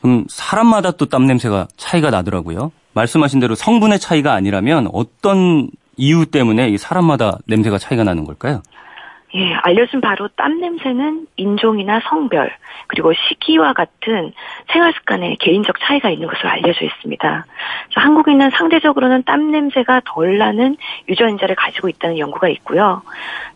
그럼 0.00 0.24
사람마다 0.28 0.92
또 0.92 1.06
땀 1.06 1.26
냄새가 1.26 1.68
차이가 1.76 2.10
나더라고요. 2.10 2.70
말씀하신 2.92 3.40
대로 3.40 3.54
성분의 3.54 3.98
차이가 3.98 4.34
아니라면 4.34 4.88
어떤 4.92 5.70
이유 5.96 6.26
때문에 6.26 6.76
사람마다 6.76 7.38
냄새가 7.46 7.78
차이가 7.78 8.04
나는 8.04 8.24
걸까요? 8.24 8.62
예, 9.34 9.54
알려진 9.54 10.00
바로 10.00 10.28
땀 10.36 10.58
냄새는 10.60 11.26
인종이나 11.36 12.00
성별, 12.08 12.50
그리고 12.86 13.12
시기와 13.12 13.74
같은 13.74 14.32
생활 14.72 14.92
습관에 14.94 15.36
개인적 15.38 15.76
차이가 15.80 16.08
있는 16.08 16.28
것으로 16.28 16.48
알려져 16.48 16.84
있습니다. 16.84 17.46
한국인은 17.94 18.50
상대적으로는 18.50 19.18
습땀 19.18 19.50
냄새가 19.50 20.02
덜 20.06 20.38
나는 20.38 20.76
유전자를 21.08 21.54
가지고 21.56 21.88
있다는 21.88 22.18
연구가 22.18 22.48
있고요. 22.48 23.02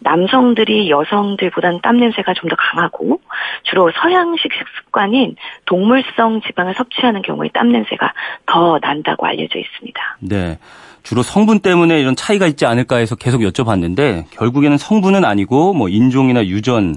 남성들이 0.00 0.90
여성들보다는 0.90 1.80
땀 1.82 1.96
냄새가 1.96 2.34
좀 2.34 2.52
더 2.52 2.56
강하고 2.56 3.20
주로 3.62 3.90
서양식 3.92 4.52
식습관인 4.52 5.36
동물성 5.64 6.42
지방을 6.42 6.74
섭취하는 6.74 7.22
경우에 7.22 7.48
땀 7.54 7.70
냄새가 7.70 8.12
더 8.44 8.78
난다고 8.78 9.26
알려져 9.26 9.58
있습니다. 9.58 10.18
네. 10.20 10.58
주로 11.02 11.22
성분 11.22 11.60
때문에 11.60 12.00
이런 12.00 12.16
차이가 12.16 12.46
있지 12.46 12.66
않을까 12.66 12.96
해서 12.96 13.16
계속 13.16 13.40
여쭤봤는데 13.40 14.24
결국에는 14.30 14.76
성분은 14.78 15.24
아니고 15.24 15.74
뭐 15.74 15.88
인종이나 15.88 16.46
유전 16.46 16.96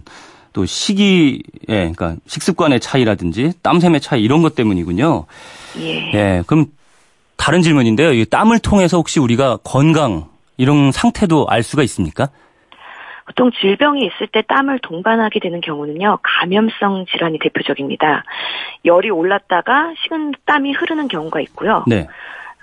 또 0.53 0.65
시기에 0.65 1.39
그러니까 1.67 2.15
식습관의 2.27 2.79
차이라든지 2.79 3.51
땀샘의 3.61 3.99
차이 3.99 4.23
이런 4.23 4.41
것 4.41 4.55
때문이군요. 4.55 5.25
예. 5.79 6.13
예. 6.13 6.43
그럼 6.47 6.67
다른 7.35 7.61
질문인데요. 7.61 8.13
이 8.13 8.25
땀을 8.25 8.59
통해서 8.59 8.97
혹시 8.97 9.19
우리가 9.19 9.57
건강 9.63 10.25
이런 10.57 10.91
상태도 10.91 11.47
알 11.49 11.63
수가 11.63 11.83
있습니까? 11.83 12.29
보통 13.25 13.51
질병이 13.59 14.05
있을 14.05 14.27
때 14.31 14.43
땀을 14.47 14.79
동반하게 14.79 15.39
되는 15.39 15.59
경우는요, 15.59 16.19
감염성 16.21 17.05
질환이 17.11 17.39
대표적입니다. 17.39 18.23
열이 18.85 19.09
올랐다가 19.09 19.93
식은 20.03 20.33
땀이 20.45 20.73
흐르는 20.73 21.07
경우가 21.07 21.41
있고요. 21.41 21.83
네. 21.87 22.07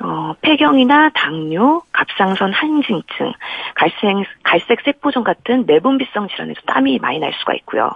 어, 0.02 0.34
폐경이나 0.40 1.10
당뇨, 1.14 1.82
갑상선 1.92 2.52
항진증, 2.52 3.32
갈색, 3.74 4.26
갈색 4.42 4.80
세포종 4.84 5.22
같은 5.22 5.64
내분비성 5.66 6.28
질환에도 6.28 6.60
땀이 6.66 6.98
많이 6.98 7.18
날 7.18 7.32
수가 7.38 7.54
있고요. 7.54 7.90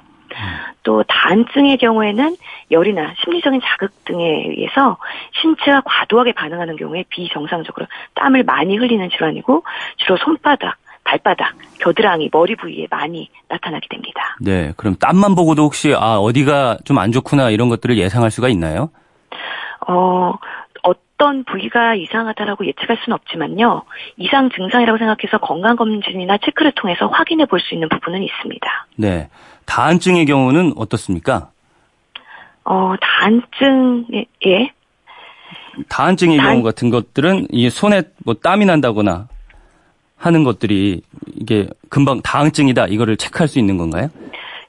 또 0.83 1.03
다한증의 1.05 1.79
경우에는 1.79 2.37
열이나 2.71 3.15
심리적인 3.25 3.61
자극 3.65 3.91
등에 4.05 4.45
의해서 4.49 4.99
신체가 5.41 5.83
과도하게 5.85 6.33
반응하는 6.33 6.77
경우에 6.77 7.05
비정상적으로 7.09 7.87
땀을 8.15 8.43
많이 8.45 8.77
흘리는 8.77 9.09
질환이고 9.09 9.65
주로 9.97 10.17
손바닥, 10.19 10.77
발바닥, 11.05 11.55
겨드랑이, 11.81 12.29
머리 12.33 12.55
부위에 12.57 12.87
많이 12.91 13.31
나타나게 13.49 13.87
됩니다. 13.89 14.37
네, 14.41 14.73
그럼 14.77 14.97
땀만 14.97 15.35
보고도 15.35 15.63
혹시 15.63 15.95
아 15.95 16.19
어디가 16.19 16.79
좀 16.85 16.99
안 16.99 17.13
좋구나 17.13 17.51
이런 17.51 17.69
것들을 17.71 17.97
예상할 17.97 18.31
수가 18.31 18.49
있나요? 18.49 18.91
어, 19.89 20.35
어떤 21.19 21.45
부위가 21.45 21.95
이상하다라고 21.95 22.67
예측할 22.67 22.99
수는 23.03 23.15
없지만요. 23.15 23.83
이상 24.19 24.51
증상이라고 24.51 24.99
생각해서 24.99 25.39
건강검진이나 25.39 26.39
체크를 26.45 26.73
통해서 26.73 27.07
확인해 27.07 27.47
볼 27.47 27.57
수 27.61 27.75
있는 27.75 27.89
부분은 27.89 28.23
있습니다. 28.23 28.87
네. 28.97 29.29
다한증의 29.65 30.27
경우는 30.27 30.75
어떻습니까? 30.77 31.51
어, 32.65 32.95
다한증, 33.01 34.07
예. 34.47 34.71
다한증의 35.89 36.37
다한... 36.37 36.53
경우 36.53 36.63
같은 36.63 36.91
것들은 36.91 37.47
이 37.51 37.71
손에 37.71 38.03
뭐 38.25 38.35
땀이 38.35 38.67
난다거나 38.67 39.29
하는 40.17 40.45
것들이 40.45 41.01
이게 41.35 41.69
금방 41.89 42.21
다한증이다 42.23 42.87
이거를 42.87 43.17
체크할 43.17 43.49
수 43.49 43.59
있는 43.59 43.77
건가요? 43.79 44.09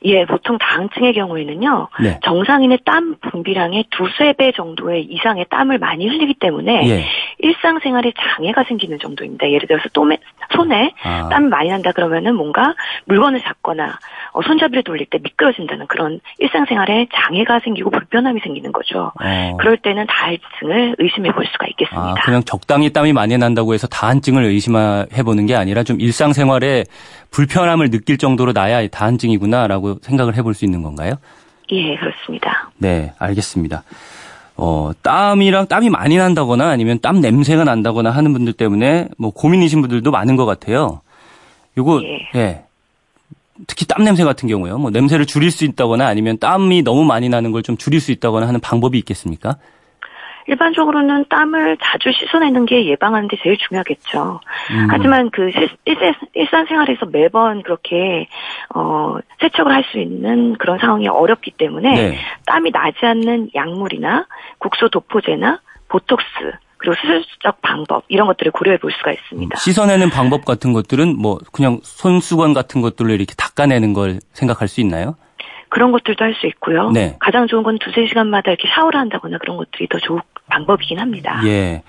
예, 0.05 0.25
보통 0.25 0.57
다항증의 0.57 1.13
경우에는요. 1.13 1.87
네. 2.01 2.19
정상인의 2.23 2.79
땀 2.85 3.15
분비량의 3.19 3.85
두세 3.91 4.33
배 4.33 4.51
정도의 4.51 5.03
이상의 5.05 5.45
땀을 5.49 5.79
많이 5.79 6.07
흘리기 6.07 6.35
때문에 6.39 6.87
예. 6.89 7.05
일상생활에 7.39 8.13
장애가 8.17 8.63
생기는 8.67 8.99
정도입니다. 8.99 9.49
예를 9.49 9.67
들어서 9.67 9.87
똥에, 9.93 10.17
손에 10.55 10.93
아. 11.03 11.29
땀이 11.29 11.47
많이 11.47 11.69
난다 11.69 11.91
그러면은 11.91 12.35
뭔가 12.35 12.73
물건을 13.05 13.41
잡거나 13.41 13.99
어, 14.33 14.41
손잡이를 14.41 14.83
돌릴 14.83 15.07
때 15.07 15.19
미끄러진다는 15.21 15.87
그런 15.87 16.19
일상생활에 16.39 17.07
장애가 17.13 17.61
생기고 17.63 17.89
불편함이 17.89 18.41
생기는 18.43 18.71
거죠. 18.71 19.11
어. 19.19 19.57
그럴 19.59 19.77
때는 19.77 20.05
다한증을 20.07 20.95
의심해 20.99 21.31
볼 21.31 21.45
수가 21.45 21.67
있겠습니다. 21.67 22.11
아, 22.11 22.13
그냥 22.23 22.43
적당히 22.43 22.91
땀이 22.91 23.13
많이 23.13 23.37
난다고 23.37 23.73
해서 23.73 23.87
다한증을 23.87 24.43
의심해 24.43 25.05
보는 25.23 25.45
게 25.45 25.55
아니라 25.55 25.83
좀 25.83 25.99
일상생활에 25.99 26.83
불편함을 27.31 27.89
느낄 27.89 28.17
정도로 28.17 28.53
나야 28.53 28.87
다한증이구나라고 28.87 29.86
생각을 30.01 30.35
해볼 30.35 30.53
수 30.53 30.65
있는 30.65 30.81
건가요? 30.83 31.15
예, 31.71 31.95
그렇습니다. 31.97 32.69
네, 32.77 33.13
알겠습니다. 33.19 33.83
어, 34.55 34.91
땀이랑 35.03 35.67
땀이 35.67 35.89
많이 35.89 36.17
난다거나 36.17 36.69
아니면 36.69 36.99
땀 37.01 37.21
냄새가 37.21 37.63
난다거나 37.63 38.09
하는 38.09 38.33
분들 38.33 38.53
때문에 38.53 39.09
뭐 39.17 39.31
고민이신 39.31 39.81
분들도 39.81 40.09
많은 40.09 40.35
것 40.35 40.45
같아요. 40.45 41.01
요거 41.77 42.01
예. 42.03 42.39
예. 42.39 42.63
특히 43.67 43.85
땀 43.85 44.03
냄새 44.03 44.23
같은 44.23 44.47
경우요. 44.47 44.77
뭐 44.77 44.91
냄새를 44.91 45.25
줄일 45.25 45.51
수 45.51 45.65
있다거나 45.65 46.07
아니면 46.07 46.37
땀이 46.39 46.83
너무 46.83 47.03
많이 47.03 47.27
나는 47.29 47.51
걸 47.51 47.61
좀 47.63 47.75
줄일 47.77 47.99
수 47.99 48.11
있다거나 48.11 48.47
하는 48.47 48.59
방법이 48.59 48.97
있겠습니까? 48.99 49.57
일반적으로는 50.47 51.25
땀을 51.29 51.77
자주 51.81 52.11
씻어내는 52.11 52.65
게 52.65 52.85
예방하는 52.87 53.27
게 53.27 53.37
제일 53.43 53.57
중요하겠죠. 53.57 54.39
음. 54.71 54.87
하지만 54.89 55.29
그 55.29 55.51
일상생활에서 56.33 57.05
매번 57.07 57.63
그렇게 57.63 58.27
어 58.73 59.17
세척을 59.39 59.71
할 59.71 59.87
수 59.87 59.99
있는 59.99 60.57
그런 60.57 60.79
상황이 60.79 61.07
어렵기 61.07 61.51
때문에 61.51 61.93
네. 61.93 62.17
땀이 62.45 62.71
나지 62.71 63.05
않는 63.05 63.51
약물이나 63.55 64.25
국소 64.57 64.89
도포제나 64.89 65.61
보톡스 65.87 66.25
그리고 66.77 66.95
수술적 66.99 67.61
방법 67.61 68.03
이런 68.09 68.27
것들을 68.27 68.51
고려해 68.51 68.77
볼 68.79 68.91
수가 68.91 69.11
있습니다. 69.13 69.55
음, 69.55 69.57
씻어내는 69.57 70.09
방법 70.09 70.43
같은 70.45 70.73
것들은 70.73 71.17
뭐 71.17 71.37
그냥 71.53 71.79
손수건 71.83 72.53
같은 72.53 72.81
것들로 72.81 73.13
이렇게 73.13 73.33
닦아내는 73.37 73.93
걸 73.93 74.19
생각할 74.33 74.67
수 74.67 74.81
있나요? 74.81 75.15
그런 75.69 75.91
것들도 75.91 76.23
할 76.23 76.33
수 76.35 76.47
있고요. 76.47 76.91
네. 76.91 77.15
가장 77.19 77.47
좋은 77.47 77.63
건 77.63 77.77
두세 77.79 78.07
시간마다 78.07 78.51
이렇게 78.51 78.67
샤워를 78.69 78.99
한다거나 78.99 79.37
그런 79.37 79.57
것들이 79.57 79.87
더 79.87 79.97
좋은 79.99 80.19
방법이긴 80.47 80.99
합니다. 80.99 81.41
예. 81.45 81.83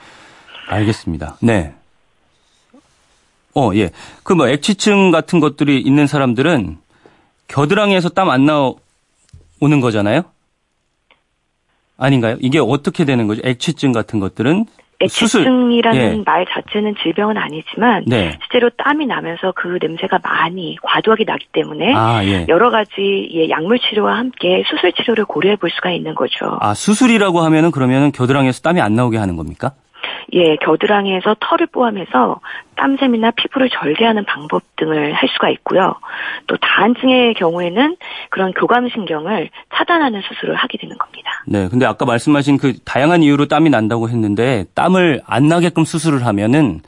알겠습니다. 0.68 1.36
네. 1.40 1.74
어, 3.54 3.70
예. 3.74 3.90
그 4.22 4.34
뭐 4.34 4.48
액취층 4.48 5.10
같은 5.10 5.40
것들이 5.40 5.80
있는 5.80 6.06
사람들은 6.06 6.78
겨드랑이에서 7.48 8.10
땀 8.10 8.28
안 8.30 8.44
나오는 8.44 9.80
거잖아요? 9.80 10.22
아닌가요? 11.96 12.36
이게 12.40 12.58
어떻게 12.60 13.04
되는 13.04 13.26
거죠? 13.26 13.40
액취증 13.44 13.92
같은 13.92 14.20
것들은 14.20 14.66
액취증이라는 15.00 16.18
예. 16.18 16.22
말 16.24 16.44
자체는 16.46 16.96
질병은 17.02 17.36
아니지만 17.36 18.04
네. 18.06 18.36
실제로 18.42 18.68
땀이 18.70 19.06
나면서 19.06 19.52
그 19.54 19.78
냄새가 19.80 20.18
많이 20.22 20.76
과도하게 20.82 21.24
나기 21.24 21.46
때문에 21.52 21.94
아, 21.94 22.24
예. 22.24 22.46
여러 22.48 22.70
가지 22.70 23.28
예, 23.32 23.48
약물 23.48 23.78
치료와 23.78 24.16
함께 24.18 24.64
수술 24.68 24.92
치료를 24.92 25.24
고려해 25.24 25.56
볼 25.56 25.70
수가 25.70 25.90
있는 25.90 26.14
거죠. 26.14 26.58
아 26.60 26.74
수술이라고 26.74 27.40
하면은 27.40 27.70
그러면은 27.70 28.10
겨드랑이에서 28.10 28.60
땀이 28.62 28.80
안 28.80 28.94
나오게 28.94 29.18
하는 29.18 29.36
겁니까? 29.36 29.72
예, 30.32 30.56
겨드랑이에서 30.56 31.36
털을 31.40 31.66
포함해서 31.68 32.40
땀샘이나 32.76 33.32
피부를 33.32 33.68
절개하는 33.70 34.24
방법 34.24 34.62
등을 34.76 35.12
할 35.12 35.28
수가 35.28 35.50
있고요. 35.50 35.94
또 36.46 36.56
다한증의 36.56 37.34
경우에는 37.34 37.96
그런 38.30 38.52
교감신경을 38.52 39.50
차단하는 39.74 40.20
수술을 40.22 40.54
하게 40.54 40.78
되는 40.78 40.96
겁니다. 40.96 41.30
네, 41.46 41.68
근데 41.68 41.86
아까 41.86 42.04
말씀하신 42.04 42.58
그 42.58 42.74
다양한 42.84 43.22
이유로 43.22 43.46
땀이 43.46 43.70
난다고 43.70 44.08
했는데 44.08 44.64
땀을 44.74 45.22
안 45.26 45.48
나게끔 45.48 45.84
수술을 45.84 46.26
하면은 46.26 46.80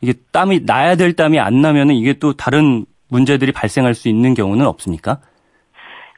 이게 0.00 0.12
땀이 0.32 0.60
나야 0.66 0.96
될 0.96 1.14
땀이 1.14 1.40
안 1.40 1.62
나면은 1.62 1.94
이게 1.94 2.12
또 2.14 2.34
다른 2.34 2.84
문제들이 3.08 3.52
발생할 3.52 3.94
수 3.94 4.08
있는 4.08 4.34
경우는 4.34 4.66
없습니까? 4.66 5.18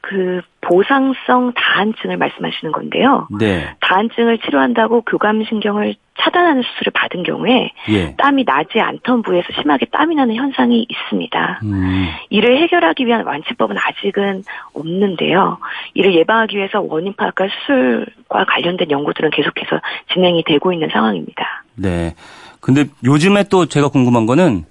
그 0.09 0.41
보상성 0.61 1.51
다한증을 1.53 2.15
말씀하시는 2.15 2.71
건데요. 2.71 3.27
네. 3.39 3.75
다한증을 3.81 4.37
치료한다고 4.39 5.01
교감신경을 5.01 5.95
차단하는 6.19 6.63
수술을 6.63 6.91
받은 6.93 7.23
경우에 7.23 7.71
예. 7.89 8.15
땀이 8.15 8.45
나지 8.45 8.79
않던 8.79 9.21
부위에서 9.21 9.47
심하게 9.59 9.85
땀이 9.91 10.15
나는 10.15 10.35
현상이 10.35 10.87
있습니다. 10.87 11.59
음. 11.63 12.07
이를 12.29 12.57
해결하기 12.61 13.05
위한 13.05 13.25
완치법은 13.25 13.75
아직은 13.77 14.43
없는데요. 14.73 15.57
이를 15.93 16.15
예방하기 16.15 16.55
위해서 16.55 16.81
원인 16.81 17.13
파악과 17.13 17.47
수술과 17.49 18.45
관련된 18.45 18.89
연구들은 18.89 19.31
계속해서 19.31 19.81
진행이 20.13 20.43
되고 20.45 20.71
있는 20.71 20.87
상황입니다. 20.91 21.63
네. 21.75 22.15
근데 22.61 22.85
요즘에 23.03 23.43
또 23.49 23.65
제가 23.65 23.89
궁금한 23.89 24.25
거는 24.25 24.63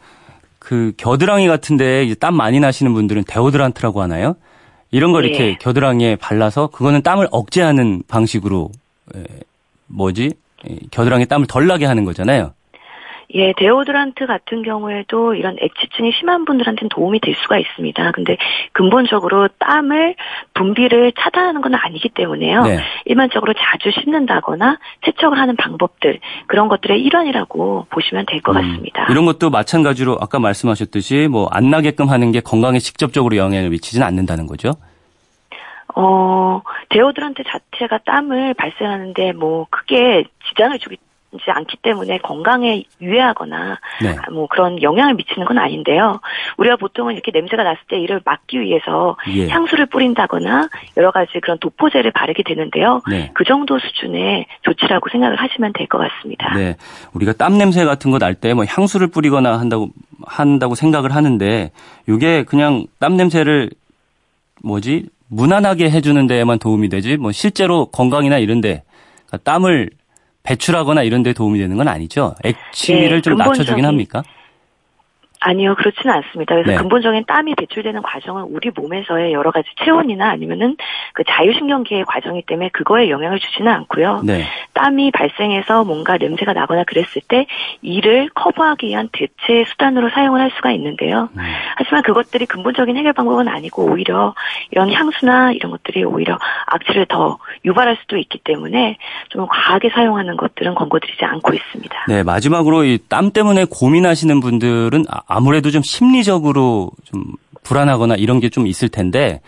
그 0.59 0.93
겨드랑이 0.97 1.47
같은데 1.47 2.13
땀 2.19 2.35
많이 2.35 2.59
나시는 2.59 2.95
분들은 2.95 3.25
데오드란트라고 3.29 4.01
하나요? 4.01 4.37
이런 4.97 5.13
걸 5.13 5.25
네. 5.25 5.29
이렇게 5.29 5.59
겨드랑이에 5.59 6.17
발라서 6.17 6.69
그거는 6.69 7.03
땀을 7.03 7.29
억제하는 7.31 8.03
방식으로 8.09 8.71
뭐지 9.89 10.33
겨드랑이 10.91 11.27
땀을 11.27 11.47
덜 11.47 11.67
나게 11.67 11.85
하는 11.85 12.07
거잖아요. 12.07 12.55
예, 13.35 13.53
데오드란트 13.57 14.27
같은 14.27 14.63
경우에도 14.63 15.35
이런 15.35 15.57
액취증이 15.61 16.13
심한 16.13 16.45
분들한테는 16.45 16.89
도움이 16.91 17.21
될 17.21 17.35
수가 17.35 17.59
있습니다. 17.59 18.13
근데 18.13 18.37
근본적으로 18.73 19.49
땀을 19.59 20.15
분비를 20.55 21.13
차단하는 21.19 21.61
건 21.63 21.75
아니기 21.75 22.09
때문에요. 22.11 22.63
네. 22.63 22.79
일반적으로 23.05 23.53
자주 23.55 23.91
씻는다거나 23.91 24.79
세척을 25.05 25.39
하는 25.39 25.57
방법들 25.57 26.21
그런 26.47 26.69
것들의 26.69 27.01
일환이라고 27.03 27.87
보시면 27.91 28.27
될것 28.27 28.55
음, 28.55 28.61
같습니다. 28.61 29.07
이런 29.11 29.25
것도 29.27 29.51
마찬가지로 29.51 30.19
아까 30.21 30.39
말씀하셨듯이 30.39 31.29
뭐 31.31 31.49
안 31.57 31.71
나게끔 31.71 32.11
하는 32.11 32.33
게 32.33 32.41
건강에 32.41 32.79
직접적으로 32.79 33.37
영향을 33.37 33.71
미치지는 33.71 34.07
않는다는 34.07 34.47
거죠. 34.47 34.73
어, 35.95 36.61
데오드란트 36.91 37.43
자체가 37.45 37.99
땀을 38.05 38.55
발생하는데 38.55 39.33
뭐 39.33 39.67
크게 39.71 40.25
지장을 40.49 40.79
주기 40.79 40.99
지 41.33 41.51
않기 41.51 41.79
때문에 41.83 42.19
건강에 42.19 42.85
유해하거나 43.01 43.79
네. 44.03 44.17
뭐 44.33 44.47
그런 44.47 44.81
영향을 44.81 45.15
미치는 45.15 45.47
건 45.47 45.59
아닌데요. 45.59 46.21
우리가 46.57 46.77
보통은 46.77 47.15
이렇게 47.15 47.31
냄새가 47.31 47.63
났을 47.63 47.79
때 47.89 47.99
이를 47.99 48.21
막기 48.25 48.61
위해서 48.61 49.17
예. 49.35 49.49
향수를 49.49 49.87
뿌린다거나 49.87 50.69
여러 50.97 51.11
가지 51.11 51.33
그런 51.43 51.59
도포제를 51.59 52.13
바르게 52.13 52.43
되는데요. 52.43 53.03
네. 53.11 53.31
그 53.35 53.45
정도 53.45 53.79
수준의 53.79 54.47
조치라고 54.63 55.09
생각을 55.11 55.37
하시면 55.37 55.73
될 55.75 55.87
것 55.89 55.99
같습니다. 55.99 56.55
네. 56.55 56.77
우리가 57.13 57.33
땀 57.33 57.59
냄새 57.59 57.85
같은 57.85 58.11
거 58.11 58.19
날 58.19 58.35
때 58.35 58.55
뭐 58.55 58.65
향수를 58.67 59.09
뿌리거나 59.09 59.59
한다고 59.59 59.91
한다고 60.27 60.75
생각을 60.75 61.15
하는데 61.15 61.71
이게 62.09 62.45
그냥 62.45 62.87
땀 62.99 63.17
냄새를 63.17 63.71
뭐지 64.63 65.07
무난하게 65.29 65.91
해주는 65.91 66.27
데에만 66.27 66.59
도움이 66.59 66.89
되지 66.89 67.17
뭐 67.17 67.33
실제로 67.33 67.87
건강이나 67.87 68.39
이런 68.39 68.61
데 68.61 68.85
그러니까 69.27 69.39
땀을 69.51 69.91
배출하거나 70.47 71.03
이런 71.03 71.23
데 71.23 71.33
도움이 71.33 71.59
되는 71.59 71.77
건 71.77 71.89
아니죠. 71.89 72.35
액취를 72.45 73.17
네, 73.17 73.21
좀 73.21 73.37
낮춰주긴 73.37 73.85
합니까? 73.85 74.23
아니요, 75.47 75.75
그렇지는 75.77 76.15
않습니다. 76.15 76.55
그래서 76.55 76.73
네. 76.73 76.77
근본적인 76.77 77.25
땀이 77.27 77.55
배출되는 77.55 78.03
과정은 78.03 78.45
우리 78.51 78.71
몸에서의 78.75 79.33
여러 79.33 79.51
가지 79.51 79.69
체온이나 79.85 80.29
아니면은 80.29 80.77
그 81.15 81.23
자율신경계의 81.25 82.05
과정이 82.05 82.43
때문에 82.43 82.69
그거에 82.71 83.09
영향을 83.11 83.39
주지는 83.39 83.73
않고요. 83.73 84.23
네. 84.25 84.45
땀이 84.75 85.11
발생해서 85.13 85.85
뭔가 85.85 86.17
냄새가 86.19 86.53
나거나 86.53 86.85
그랬을 86.85 87.23
때 87.29 87.47
이를 87.81 88.29
커버하기 88.35 88.89
위한 88.89 89.09
대체 89.13 89.65
수단으로 89.71 90.11
사용을 90.11 90.41
할 90.41 90.51
수가 90.57 90.73
있는데요. 90.73 91.29
음. 91.37 91.43
하지만 91.77 92.03
그것들이 92.03 92.47
근본적인 92.47 92.97
해결 92.97 93.13
방법은 93.13 93.49
아니고 93.49 93.85
오히려 93.87 94.35
이런 94.73 94.93
향수나 94.93 95.53
이런 95.53 95.71
것들이 95.71 96.05
오히려 96.05 96.39
악취를 96.67 97.07
더 97.07 97.39
유발할 97.65 97.97
수도 98.01 98.17
있기 98.19 98.41
때문에 98.45 98.99
좀 99.31 99.47
과하게 99.49 99.91
사용하는 99.91 100.37
것들은 100.37 100.75
권고드리지 100.75 101.25
않고 101.25 101.55
있습니다. 101.55 102.05
네, 102.09 102.23
마지막으로 102.23 102.85
이 102.85 102.99
땀 103.09 103.31
때문에 103.31 103.67
고민하시는 103.71 104.41
분들은 104.41 105.05
아 105.09 105.23
무래도 105.41 105.71
좀 105.71 105.83
심리적으로 105.83 106.91
좀 107.05 107.25
불안하거나 107.63 108.15
이런 108.17 108.41
게 108.41 108.49
좀 108.49 108.67
있을 108.67 108.89
텐데 108.89 109.41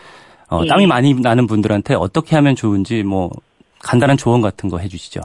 어, 0.50 0.60
예. 0.64 0.68
땀이 0.68 0.86
많이 0.86 1.14
나는 1.14 1.46
분들한테 1.46 1.94
어떻게 1.94 2.34
하면 2.36 2.56
좋은지 2.56 3.02
뭐 3.02 3.30
간단한 3.80 4.16
조언 4.16 4.40
같은 4.40 4.68
거 4.68 4.78
해주시죠. 4.78 5.20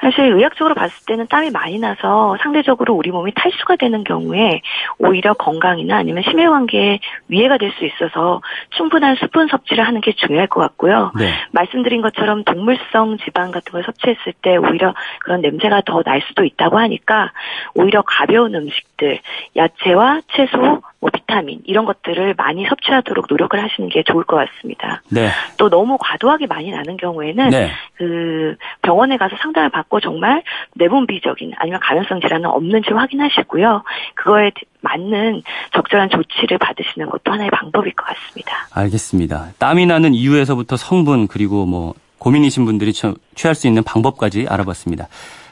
사실 0.00 0.24
의학적으로 0.32 0.74
봤을 0.74 0.94
때는 1.06 1.26
땀이 1.28 1.50
많이 1.50 1.78
나서 1.78 2.36
상대적으로 2.42 2.94
우리 2.94 3.10
몸이 3.10 3.32
탈수가 3.34 3.76
되는 3.76 4.04
경우에 4.04 4.60
오히려 4.98 5.34
건강이나 5.34 5.96
아니면 5.96 6.22
심혈관계에 6.24 7.00
위해가 7.28 7.56
될 7.58 7.68
수 7.78 7.84
있어서 7.84 8.40
충분한 8.70 9.16
수분 9.16 9.46
섭취를 9.46 9.86
하는 9.86 10.00
게 10.00 10.12
중요할 10.12 10.46
것 10.46 10.60
같고요. 10.60 11.12
네. 11.18 11.30
말씀드린 11.52 12.00
것처럼 12.00 12.42
동물성 12.44 13.18
지방 13.18 13.50
같은 13.50 13.72
걸 13.72 13.84
섭취했을 13.84 14.32
때 14.40 14.56
오히려 14.56 14.94
그런 15.20 15.42
냄새가 15.42 15.82
더 15.82 16.02
날 16.02 16.22
수도 16.28 16.44
있다고 16.44 16.78
하니까 16.78 17.32
오히려 17.74 18.02
가벼운 18.02 18.54
음식들, 18.54 19.20
야채와 19.56 20.22
채소, 20.34 20.80
뭐 21.00 21.10
비타민 21.10 21.60
이런 21.64 21.84
것들을 21.84 22.34
많이 22.36 22.66
섭취하도록 22.66 23.26
노력을 23.28 23.62
하시는 23.62 23.88
게 23.88 24.02
좋을 24.02 24.24
것 24.24 24.36
같습니다. 24.36 25.02
네. 25.10 25.28
또 25.56 25.68
너무 25.68 25.96
과도하게 26.00 26.46
많이 26.46 26.70
나는 26.70 26.96
경우에는 26.96 27.50
네. 27.50 27.70
그 27.94 28.56
병원에 28.82 29.16
가서 29.16 29.36
상담을 29.40 29.70
받고 29.70 30.00
정말 30.00 30.42
내분비적인 30.74 31.52
아니면 31.56 31.80
감염성 31.80 32.20
질환은 32.20 32.46
없는지 32.46 32.92
확인하시고요. 32.92 33.84
그거에 34.14 34.50
맞는 34.80 35.42
적절한 35.72 36.10
조치를 36.10 36.58
받으시는 36.58 37.08
것도 37.10 37.32
하나의 37.32 37.50
방법일 37.50 37.94
것 37.94 38.06
같습니다. 38.06 38.68
알겠습니다. 38.72 39.48
땀이 39.58 39.86
나는 39.86 40.14
이유에서부터 40.14 40.76
성분 40.76 41.28
그리고 41.28 41.66
뭐 41.66 41.94
고민이신 42.18 42.64
분들이 42.64 42.92
취할 42.92 43.54
수 43.54 43.66
있는 43.68 43.84
방법까지 43.84 44.46
알아봤습니다. 44.48 45.06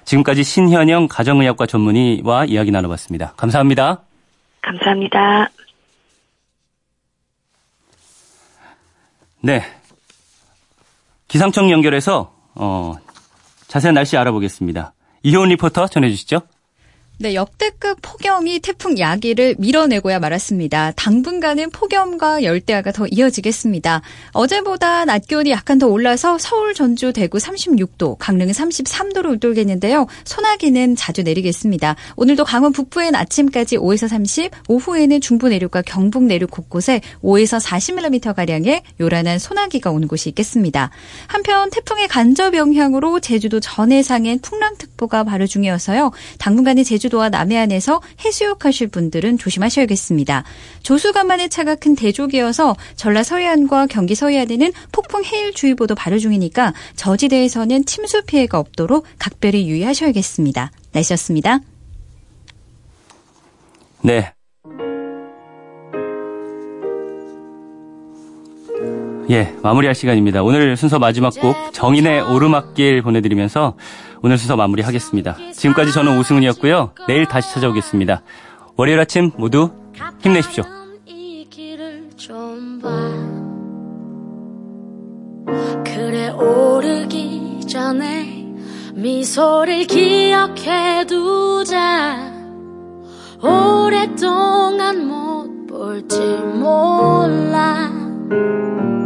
지금까지 0.04 0.42
신현영 0.42 1.08
가정의학과 1.08 1.66
전문의와 1.66 2.46
이야기 2.46 2.70
나눠봤습니다. 2.70 3.34
감사합니다. 3.36 4.00
감사합니다. 4.66 5.48
네. 9.40 9.62
기상청 11.28 11.70
연결해서 11.70 12.34
어, 12.54 12.94
자세한 13.68 13.94
날씨 13.94 14.16
알아보겠습니다. 14.16 14.92
이효은 15.22 15.50
리포터 15.50 15.86
전해주시죠. 15.86 16.42
네, 17.18 17.34
역대급 17.34 18.00
폭염이 18.02 18.60
태풍 18.60 18.98
야기를 18.98 19.54
밀어내고야 19.56 20.18
말았습니다. 20.18 20.92
당분간은 20.96 21.70
폭염과 21.70 22.42
열대야가 22.42 22.92
더 22.92 23.06
이어지겠습니다. 23.10 24.02
어제보다 24.32 25.06
낮 25.06 25.26
기온이 25.26 25.50
약간 25.50 25.78
더 25.78 25.86
올라서 25.86 26.36
서울, 26.36 26.74
전주, 26.74 27.14
대구 27.14 27.38
36도, 27.38 28.16
강릉은 28.18 28.52
33도로 28.52 29.30
웃돌겠는데요. 29.30 30.06
소나기는 30.24 30.94
자주 30.94 31.22
내리겠습니다. 31.22 31.96
오늘도 32.16 32.44
강원 32.44 32.72
북부엔 32.72 33.14
아침까지 33.14 33.78
5에서 33.78 34.08
30, 34.08 34.50
오후에는 34.68 35.18
중부 35.22 35.48
내륙과 35.48 35.80
경북 35.86 36.24
내륙 36.24 36.50
곳곳에 36.50 37.00
5에서 37.22 37.64
40mm가량의 37.64 38.82
요란한 39.00 39.38
소나기가 39.38 39.90
오는 39.90 40.06
곳이 40.06 40.28
있겠습니다. 40.28 40.90
한편 41.28 41.70
태풍의 41.70 42.08
간접 42.08 42.54
영향으로 42.54 43.20
제주도 43.20 43.58
전해상엔 43.58 44.40
풍랑특보가 44.40 45.24
발효 45.24 45.46
중이어서요. 45.46 46.12
당분간은 46.38 46.84
제주 46.84 47.05
제주도와 47.06 47.28
남해안에서 47.28 48.00
해수욕하실 48.24 48.88
분들은 48.88 49.38
조심하셔야겠습니다. 49.38 50.44
조수간만의 50.82 51.48
차가 51.48 51.74
큰 51.74 51.94
대족이어서 51.94 52.76
전라 52.96 53.22
서해안과 53.22 53.86
경기 53.86 54.14
서해안에는 54.14 54.72
폭풍 54.92 55.24
해일주의보도 55.24 55.94
발효 55.94 56.18
중이니까 56.18 56.72
저지대에서는 56.96 57.84
침수 57.84 58.22
피해가 58.24 58.58
없도록 58.58 59.06
각별히 59.18 59.68
유의하셔야겠습니다. 59.68 60.70
날씨였습니다. 60.92 61.60
네. 64.02 64.35
예, 69.28 69.52
마무리할 69.62 69.94
시간입니다. 69.94 70.42
오늘 70.42 70.76
순서 70.76 70.98
마지막 70.98 71.34
곡 71.40 71.56
정인의 71.72 72.22
오르막길 72.22 73.02
보내드리면서 73.02 73.76
오늘 74.22 74.38
순서 74.38 74.56
마무리하겠습니다. 74.56 75.36
지금까지 75.52 75.92
저는 75.92 76.18
오승훈이었고요. 76.18 76.92
내일 77.08 77.26
다시 77.26 77.52
찾아오겠습니다. 77.52 78.22
월요일 78.76 79.00
아침 79.00 79.32
모두 79.36 79.72
힘내십시오. 80.20 80.64
그래 85.84 86.28
오르기 86.28 87.66
전에 87.66 88.54
미소를 88.94 89.86
기억해 89.86 91.04
두자 91.06 92.32
오랫동안 93.42 95.06
못 95.06 95.66
볼지 95.66 96.20
몰라 96.20 97.90
완 98.36 99.05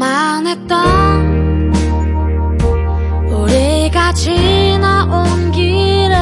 만했던 0.00 0.78
우리가 3.28 4.12
지나온 4.14 5.52
길에 5.52 6.16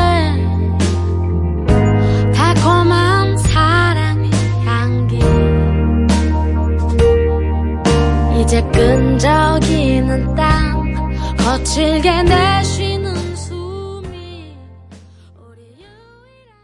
달콤한 2.34 3.36
사랑의 3.36 4.30
향기 4.66 5.20
이제 8.40 8.60
끈적이는 8.72 10.34
땀 10.34 11.36
거칠게 11.36 12.22
내쉬 12.24 12.67